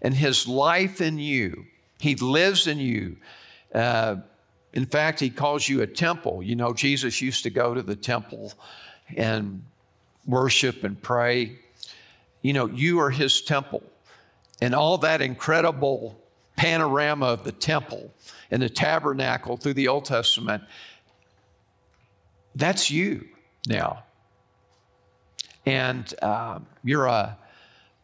and 0.00 0.14
his 0.14 0.46
life 0.46 1.00
in 1.00 1.18
you. 1.18 1.66
He 1.98 2.14
lives 2.14 2.66
in 2.66 2.78
you. 2.78 3.16
Uh, 3.74 4.16
in 4.72 4.86
fact, 4.86 5.18
he 5.18 5.28
calls 5.28 5.68
you 5.68 5.82
a 5.82 5.86
temple. 5.86 6.42
You 6.42 6.54
know, 6.54 6.72
Jesus 6.72 7.20
used 7.20 7.42
to 7.42 7.50
go 7.50 7.74
to 7.74 7.82
the 7.82 7.96
temple 7.96 8.52
and 9.16 9.64
worship 10.24 10.84
and 10.84 11.00
pray. 11.02 11.58
You 12.42 12.52
know, 12.52 12.66
you 12.66 13.00
are 13.00 13.10
his 13.10 13.42
temple. 13.42 13.82
And 14.62 14.74
all 14.74 14.98
that 14.98 15.20
incredible 15.20 16.16
panorama 16.60 17.26
of 17.26 17.44
the 17.44 17.52
temple 17.52 18.12
and 18.50 18.60
the 18.60 18.68
tabernacle 18.68 19.56
through 19.56 19.74
the 19.74 19.88
Old 19.88 20.04
Testament, 20.04 20.62
that's 22.54 22.90
you 22.90 23.26
now 23.66 24.02
and 25.66 26.14
uh, 26.22 26.58
you're 26.82 27.06
a, 27.06 27.38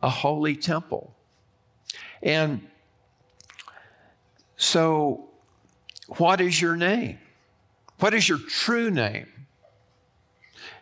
a 0.03 0.09
holy 0.09 0.57
temple. 0.57 1.15
And 2.23 2.67
so, 4.57 5.29
what 6.19 6.41
is 6.41 6.61
your 6.61 6.77
name? 6.77 7.19
What 7.99 8.15
is 8.15 8.29
your 8.29 8.39
true 8.39 8.91
name? 8.91 9.27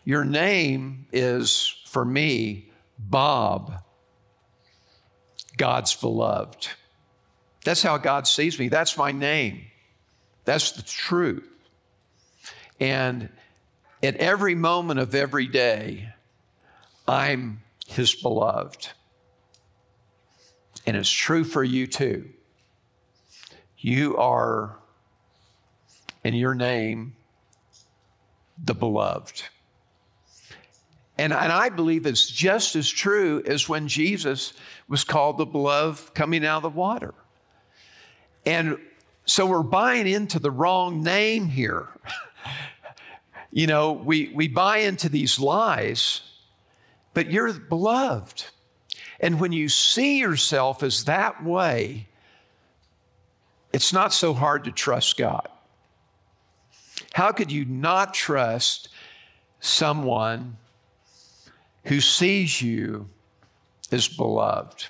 Your 0.04 0.24
name 0.24 1.06
is, 1.12 1.74
for 1.86 2.04
me, 2.04 2.70
Bob, 2.98 3.82
God's 5.56 5.94
beloved. 5.94 6.68
That's 7.64 7.82
how 7.82 7.96
God 7.96 8.26
sees 8.26 8.58
me. 8.58 8.68
That's 8.68 8.96
my 8.96 9.10
name. 9.10 9.62
That's 10.44 10.72
the 10.72 10.82
truth. 10.82 11.48
And 12.78 13.30
at 14.02 14.16
every 14.16 14.54
moment 14.54 15.00
of 15.00 15.14
every 15.14 15.46
day, 15.46 16.10
I'm 17.08 17.62
his 17.86 18.14
beloved. 18.14 18.90
And 20.86 20.96
it's 20.96 21.10
true 21.10 21.44
for 21.44 21.64
you 21.64 21.86
too. 21.86 22.28
You 23.78 24.16
are, 24.18 24.76
in 26.22 26.34
your 26.34 26.54
name, 26.54 27.16
the 28.62 28.74
beloved. 28.74 29.42
And, 31.16 31.32
and 31.32 31.52
I 31.52 31.68
believe 31.68 32.06
it's 32.06 32.26
just 32.26 32.76
as 32.76 32.90
true 32.90 33.42
as 33.46 33.68
when 33.68 33.88
Jesus 33.88 34.52
was 34.88 35.04
called 35.04 35.38
the 35.38 35.46
beloved 35.46 36.14
coming 36.14 36.44
out 36.44 36.58
of 36.58 36.62
the 36.64 36.70
water. 36.70 37.14
And 38.46 38.78
so 39.24 39.46
we're 39.46 39.62
buying 39.62 40.06
into 40.06 40.38
the 40.38 40.50
wrong 40.50 41.02
name 41.02 41.48
here. 41.48 41.88
you 43.50 43.66
know, 43.66 43.92
we, 43.92 44.30
we 44.34 44.48
buy 44.48 44.78
into 44.78 45.08
these 45.08 45.38
lies 45.38 46.22
but 47.14 47.30
you're 47.30 47.52
beloved. 47.52 48.44
And 49.20 49.40
when 49.40 49.52
you 49.52 49.68
see 49.68 50.18
yourself 50.18 50.82
as 50.82 51.04
that 51.04 51.42
way, 51.42 52.08
it's 53.72 53.92
not 53.92 54.12
so 54.12 54.34
hard 54.34 54.64
to 54.64 54.72
trust 54.72 55.16
God. 55.16 55.48
How 57.14 57.32
could 57.32 57.50
you 57.50 57.64
not 57.64 58.12
trust 58.12 58.88
someone 59.60 60.56
who 61.84 62.00
sees 62.00 62.60
you 62.60 63.08
as 63.90 64.08
beloved? 64.08 64.88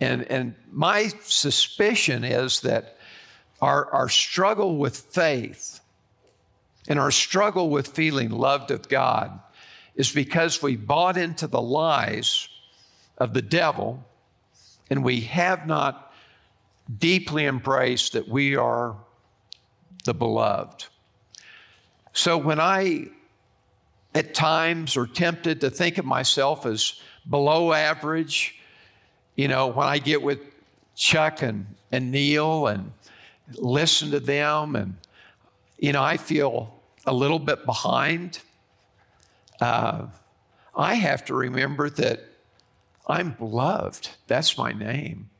And, 0.00 0.22
and 0.24 0.54
my 0.70 1.08
suspicion 1.22 2.24
is 2.24 2.60
that 2.60 2.96
our, 3.60 3.86
our 3.92 4.08
struggle 4.08 4.76
with 4.76 4.96
faith 4.96 5.80
and 6.88 6.98
our 6.98 7.10
struggle 7.10 7.68
with 7.70 7.88
feeling 7.88 8.30
loved 8.30 8.70
of 8.70 8.88
God 8.88 9.40
is 9.94 10.12
because 10.12 10.62
we 10.62 10.76
bought 10.76 11.16
into 11.16 11.46
the 11.46 11.60
lies 11.60 12.48
of 13.18 13.34
the 13.34 13.42
devil 13.42 14.04
and 14.88 15.04
we 15.04 15.22
have 15.22 15.66
not 15.66 16.12
deeply 16.98 17.44
embraced 17.44 18.12
that 18.12 18.28
we 18.28 18.56
are 18.56 18.96
the 20.04 20.14
beloved. 20.14 20.86
So 22.12 22.38
when 22.38 22.60
I 22.60 23.08
at 24.14 24.34
times 24.34 24.96
are 24.96 25.06
tempted 25.06 25.60
to 25.60 25.70
think 25.70 25.98
of 25.98 26.04
myself 26.04 26.64
as 26.64 27.00
below 27.28 27.72
average, 27.72 28.57
you 29.38 29.48
know, 29.48 29.68
when 29.68 29.86
I 29.86 29.98
get 29.98 30.20
with 30.20 30.40
Chuck 30.94 31.40
and, 31.40 31.66
and 31.90 32.10
Neil 32.10 32.66
and 32.66 32.92
listen 33.54 34.10
to 34.10 34.20
them, 34.20 34.76
and, 34.76 34.96
you 35.78 35.92
know, 35.92 36.02
I 36.02 36.18
feel 36.18 36.74
a 37.06 37.12
little 37.14 37.38
bit 37.38 37.64
behind 37.64 38.40
uh, 39.60 40.06
I 40.76 40.94
have 40.94 41.24
to 41.24 41.34
remember 41.34 41.88
that 41.90 42.20
I'm 43.06 43.30
beloved. 43.30 44.10
That's 44.26 44.58
my 44.58 44.72
name. 44.72 45.30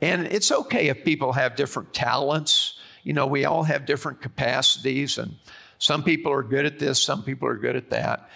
And 0.00 0.26
it's 0.26 0.52
okay 0.52 0.88
if 0.88 1.04
people 1.04 1.32
have 1.32 1.56
different 1.56 1.94
talents 1.94 2.80
you 3.02 3.12
know, 3.12 3.26
we 3.26 3.44
all 3.44 3.62
have 3.62 3.86
different 3.86 4.20
capacities, 4.20 5.18
and 5.18 5.34
some 5.78 6.02
people 6.02 6.32
are 6.32 6.42
good 6.42 6.66
at 6.66 6.78
this, 6.78 7.02
some 7.02 7.22
people 7.22 7.48
are 7.48 7.56
good 7.56 7.76
at 7.76 7.90
that. 7.90 8.28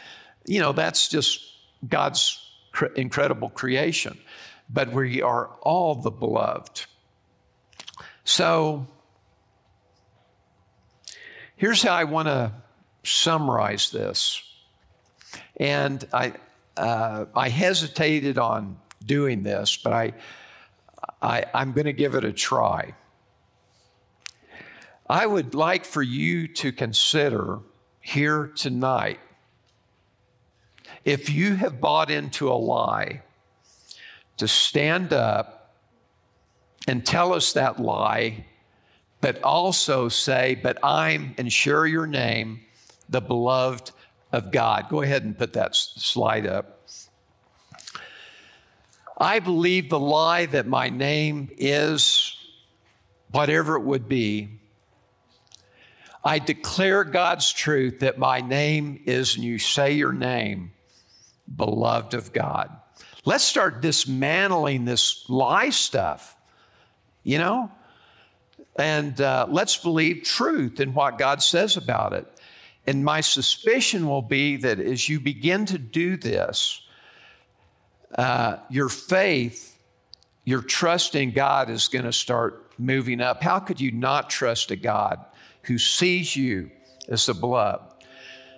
You 0.47 0.61
know, 0.61 0.73
that's 0.73 1.09
just 1.09 1.41
God's 1.89 2.44
cr- 2.75 2.87
incredible 2.87 3.49
creation. 3.49 4.19
But 4.69 4.93
we 4.93 5.23
are 5.23 5.47
all 5.63 5.95
the 5.95 6.11
beloved. 6.11 6.87
So, 8.25 8.87
here's 11.57 11.83
how 11.83 11.95
I 11.95 12.05
want 12.05 12.29
to 12.29 12.53
summarize 13.05 13.91
this. 13.91 14.43
And 15.59 16.07
I, 16.13 16.33
uh, 16.77 17.27
I 17.35 17.49
hesitated 17.49 18.39
on 18.39 18.79
doing 19.05 19.43
this, 19.43 19.77
but 19.77 19.93
I, 19.93 20.13
I, 21.23 21.45
I'm 21.55 21.73
going 21.73 21.87
to 21.87 21.93
give 21.93 22.15
it 22.15 22.25
a 22.25 22.33
try. 22.33 22.95
I 25.09 25.27
would 25.27 25.55
like 25.55 25.85
for 25.85 26.03
you 26.03 26.49
to 26.49 26.73
consider 26.73 27.61
here 28.01 28.51
tonight 28.57 29.21
if 31.05 31.31
you 31.31 31.57
have 31.57 31.81
bought 31.81 32.11
into 32.11 32.51
a 32.51 32.55
lie, 32.55 33.23
to 34.37 34.49
stand 34.49 35.13
up 35.13 35.75
and 36.89 37.05
tell 37.07 37.33
us 37.33 37.53
that 37.53 37.81
lie, 37.81 38.45
but 39.21 39.43
also 39.43 40.09
say, 40.09 40.59
But 40.61 40.79
I'm, 40.83 41.35
and 41.39 41.53
share 41.53 41.87
your 41.87 42.07
name, 42.07 42.61
the 43.09 43.21
beloved 43.21 43.93
of 44.33 44.51
God. 44.51 44.89
Go 44.89 45.03
ahead 45.03 45.25
and 45.25 45.39
put 45.39 45.53
that 45.55 45.77
slide 45.77 46.47
up. 46.47 46.89
I 49.17 49.39
believe 49.39 49.91
the 49.91 50.01
lie 50.01 50.47
that 50.47 50.67
my 50.67 50.89
name 50.89 51.49
is 51.57 52.37
whatever 53.31 53.77
it 53.77 53.83
would 53.83 54.09
be. 54.09 54.49
I 56.25 56.39
declare 56.39 57.05
God's 57.05 57.53
truth 57.53 58.01
that 58.01 58.19
my 58.19 58.41
name 58.41 59.01
is, 59.05 59.37
and 59.37 59.45
you 59.45 59.59
say 59.59 59.93
your 59.93 60.13
name, 60.13 60.73
beloved 61.57 62.15
of 62.15 62.33
God. 62.33 62.71
Let's 63.25 63.45
start 63.45 63.81
dismantling 63.81 64.85
this 64.85 65.25
lie 65.29 65.71
stuff, 65.71 66.37
you 67.23 67.39
know? 67.39 67.71
And 68.77 69.21
uh, 69.21 69.47
let's 69.49 69.77
believe 69.77 70.25
truth 70.25 70.81
in 70.81 70.95
what 70.95 71.17
God 71.17 71.43
says 71.43 71.77
about 71.77 72.13
it. 72.13 72.27
And 72.87 73.05
my 73.05 73.21
suspicion 73.21 74.07
will 74.07 74.23
be 74.23 74.57
that 74.57 74.79
as 74.79 75.09
you 75.09 75.21
begin 75.21 75.65
to 75.67 75.79
do 75.79 76.17
this, 76.17 76.83
uh, 78.17 78.59
your 78.69 78.89
faith, 78.89 79.79
your 80.45 80.61
trust 80.61 81.15
in 81.15 81.33
God 81.33 81.71
is 81.71 81.89
going 81.89 82.05
to 82.05 82.13
start 82.13 82.73
moving 82.79 83.21
up. 83.21 83.43
How 83.43 83.59
could 83.59 83.81
you 83.81 83.91
not 83.91 84.29
trust 84.29 84.71
a 84.71 84.77
God 84.77 85.25
who 85.63 85.79
sees 85.79 86.37
you 86.37 86.71
as 87.09 87.27
the 87.27 87.35
blood? 87.35 87.81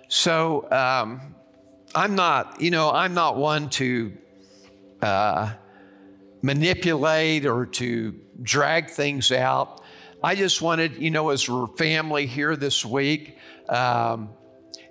So 0.09 0.69
um, 0.71 1.35
I'm 1.97 2.13
not, 2.13 2.61
you 2.61 2.69
know, 2.69 2.91
I'm 2.91 3.15
not 3.15 3.37
one 3.37 3.71
to 3.71 4.15
uh, 5.01 5.51
manipulate 6.43 7.47
or 7.47 7.65
to 7.65 8.13
drag 8.39 8.91
things 8.91 9.31
out. 9.31 9.81
I 10.23 10.35
just 10.35 10.61
wanted, 10.61 10.97
you 10.97 11.09
know, 11.09 11.29
as 11.29 11.49
we're 11.49 11.65
family 11.65 12.27
here 12.27 12.55
this 12.55 12.85
week, 12.85 13.39
um, 13.67 14.29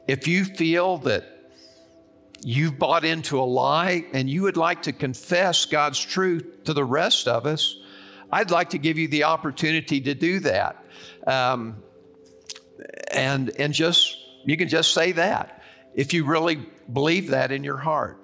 if 0.08 0.26
you 0.26 0.44
feel 0.44 0.98
that 0.98 1.52
you've 2.42 2.76
bought 2.76 3.04
into 3.04 3.38
a 3.38 3.46
lie 3.46 4.04
and 4.12 4.28
you 4.28 4.42
would 4.42 4.56
like 4.56 4.82
to 4.82 4.92
confess 4.92 5.64
God's 5.64 6.04
truth 6.04 6.64
to 6.64 6.74
the 6.74 6.84
rest 6.84 7.28
of 7.28 7.46
us, 7.46 7.76
I'd 8.32 8.50
like 8.50 8.70
to 8.70 8.78
give 8.78 8.98
you 8.98 9.06
the 9.06 9.22
opportunity 9.22 10.00
to 10.00 10.14
do 10.14 10.40
that. 10.40 10.84
Um, 11.24 11.84
and, 13.12 13.50
and 13.60 13.72
just, 13.72 14.16
you 14.44 14.56
can 14.56 14.66
just 14.66 14.92
say 14.92 15.12
that 15.12 15.56
if 15.96 16.12
you 16.12 16.26
really 16.26 16.58
believe 16.92 17.28
that 17.28 17.50
in 17.50 17.64
your 17.64 17.78
heart. 17.78 18.20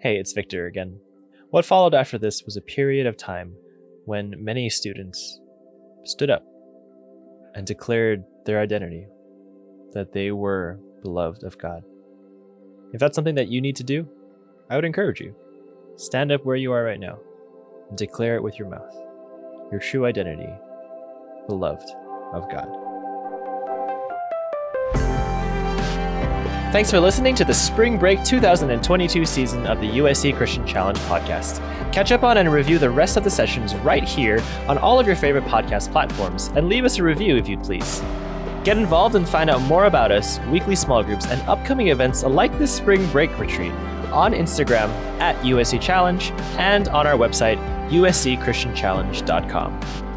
Hey, 0.00 0.16
it's 0.16 0.32
Victor 0.32 0.66
again. 0.66 0.98
What 1.50 1.66
followed 1.66 1.94
after 1.94 2.16
this 2.16 2.44
was 2.44 2.56
a 2.56 2.62
period 2.62 3.06
of 3.06 3.16
time 3.16 3.54
when 4.06 4.42
many 4.42 4.70
students 4.70 5.40
stood 6.04 6.30
up 6.30 6.44
and 7.54 7.66
declared 7.66 8.24
their 8.46 8.60
identity, 8.60 9.06
that 9.92 10.12
they 10.12 10.30
were 10.30 10.78
beloved 11.02 11.44
of 11.44 11.58
God. 11.58 11.82
If 12.94 13.00
that's 13.00 13.14
something 13.14 13.34
that 13.34 13.48
you 13.48 13.60
need 13.60 13.76
to 13.76 13.84
do, 13.84 14.08
I 14.70 14.76
would 14.76 14.86
encourage 14.86 15.20
you. 15.20 15.34
Stand 15.96 16.32
up 16.32 16.44
where 16.46 16.56
you 16.56 16.72
are 16.72 16.84
right 16.84 17.00
now 17.00 17.18
and 17.90 17.98
declare 17.98 18.36
it 18.36 18.42
with 18.42 18.58
your 18.58 18.68
mouth. 18.68 18.94
Your 19.70 19.80
true 19.80 20.06
identity, 20.06 20.48
beloved 21.46 21.90
of 22.32 22.50
God. 22.50 22.87
Thanks 26.70 26.90
for 26.90 27.00
listening 27.00 27.34
to 27.36 27.46
the 27.46 27.54
Spring 27.54 27.96
Break 27.96 28.22
2022 28.24 29.24
season 29.24 29.66
of 29.66 29.80
the 29.80 29.88
USC 29.88 30.36
Christian 30.36 30.66
Challenge 30.66 30.98
podcast. 30.98 31.62
Catch 31.94 32.12
up 32.12 32.22
on 32.22 32.36
and 32.36 32.52
review 32.52 32.78
the 32.78 32.90
rest 32.90 33.16
of 33.16 33.24
the 33.24 33.30
sessions 33.30 33.74
right 33.76 34.04
here 34.04 34.42
on 34.68 34.76
all 34.76 35.00
of 35.00 35.06
your 35.06 35.16
favorite 35.16 35.44
podcast 35.44 35.90
platforms 35.90 36.48
and 36.48 36.68
leave 36.68 36.84
us 36.84 36.98
a 36.98 37.02
review 37.02 37.36
if 37.36 37.48
you'd 37.48 37.62
please. 37.62 38.02
Get 38.64 38.76
involved 38.76 39.14
and 39.14 39.26
find 39.26 39.48
out 39.48 39.62
more 39.62 39.86
about 39.86 40.12
us, 40.12 40.38
weekly 40.50 40.76
small 40.76 41.02
groups, 41.02 41.24
and 41.24 41.40
upcoming 41.48 41.88
events 41.88 42.22
like 42.22 42.52
this 42.58 42.76
spring 42.76 43.10
break 43.12 43.38
retreat 43.38 43.72
on 44.12 44.34
Instagram 44.34 44.90
at 45.20 45.36
USC 45.36 45.80
Challenge 45.80 46.32
and 46.58 46.88
on 46.88 47.06
our 47.06 47.16
website, 47.16 47.56
uscchristianchallenge.com. 47.88 50.07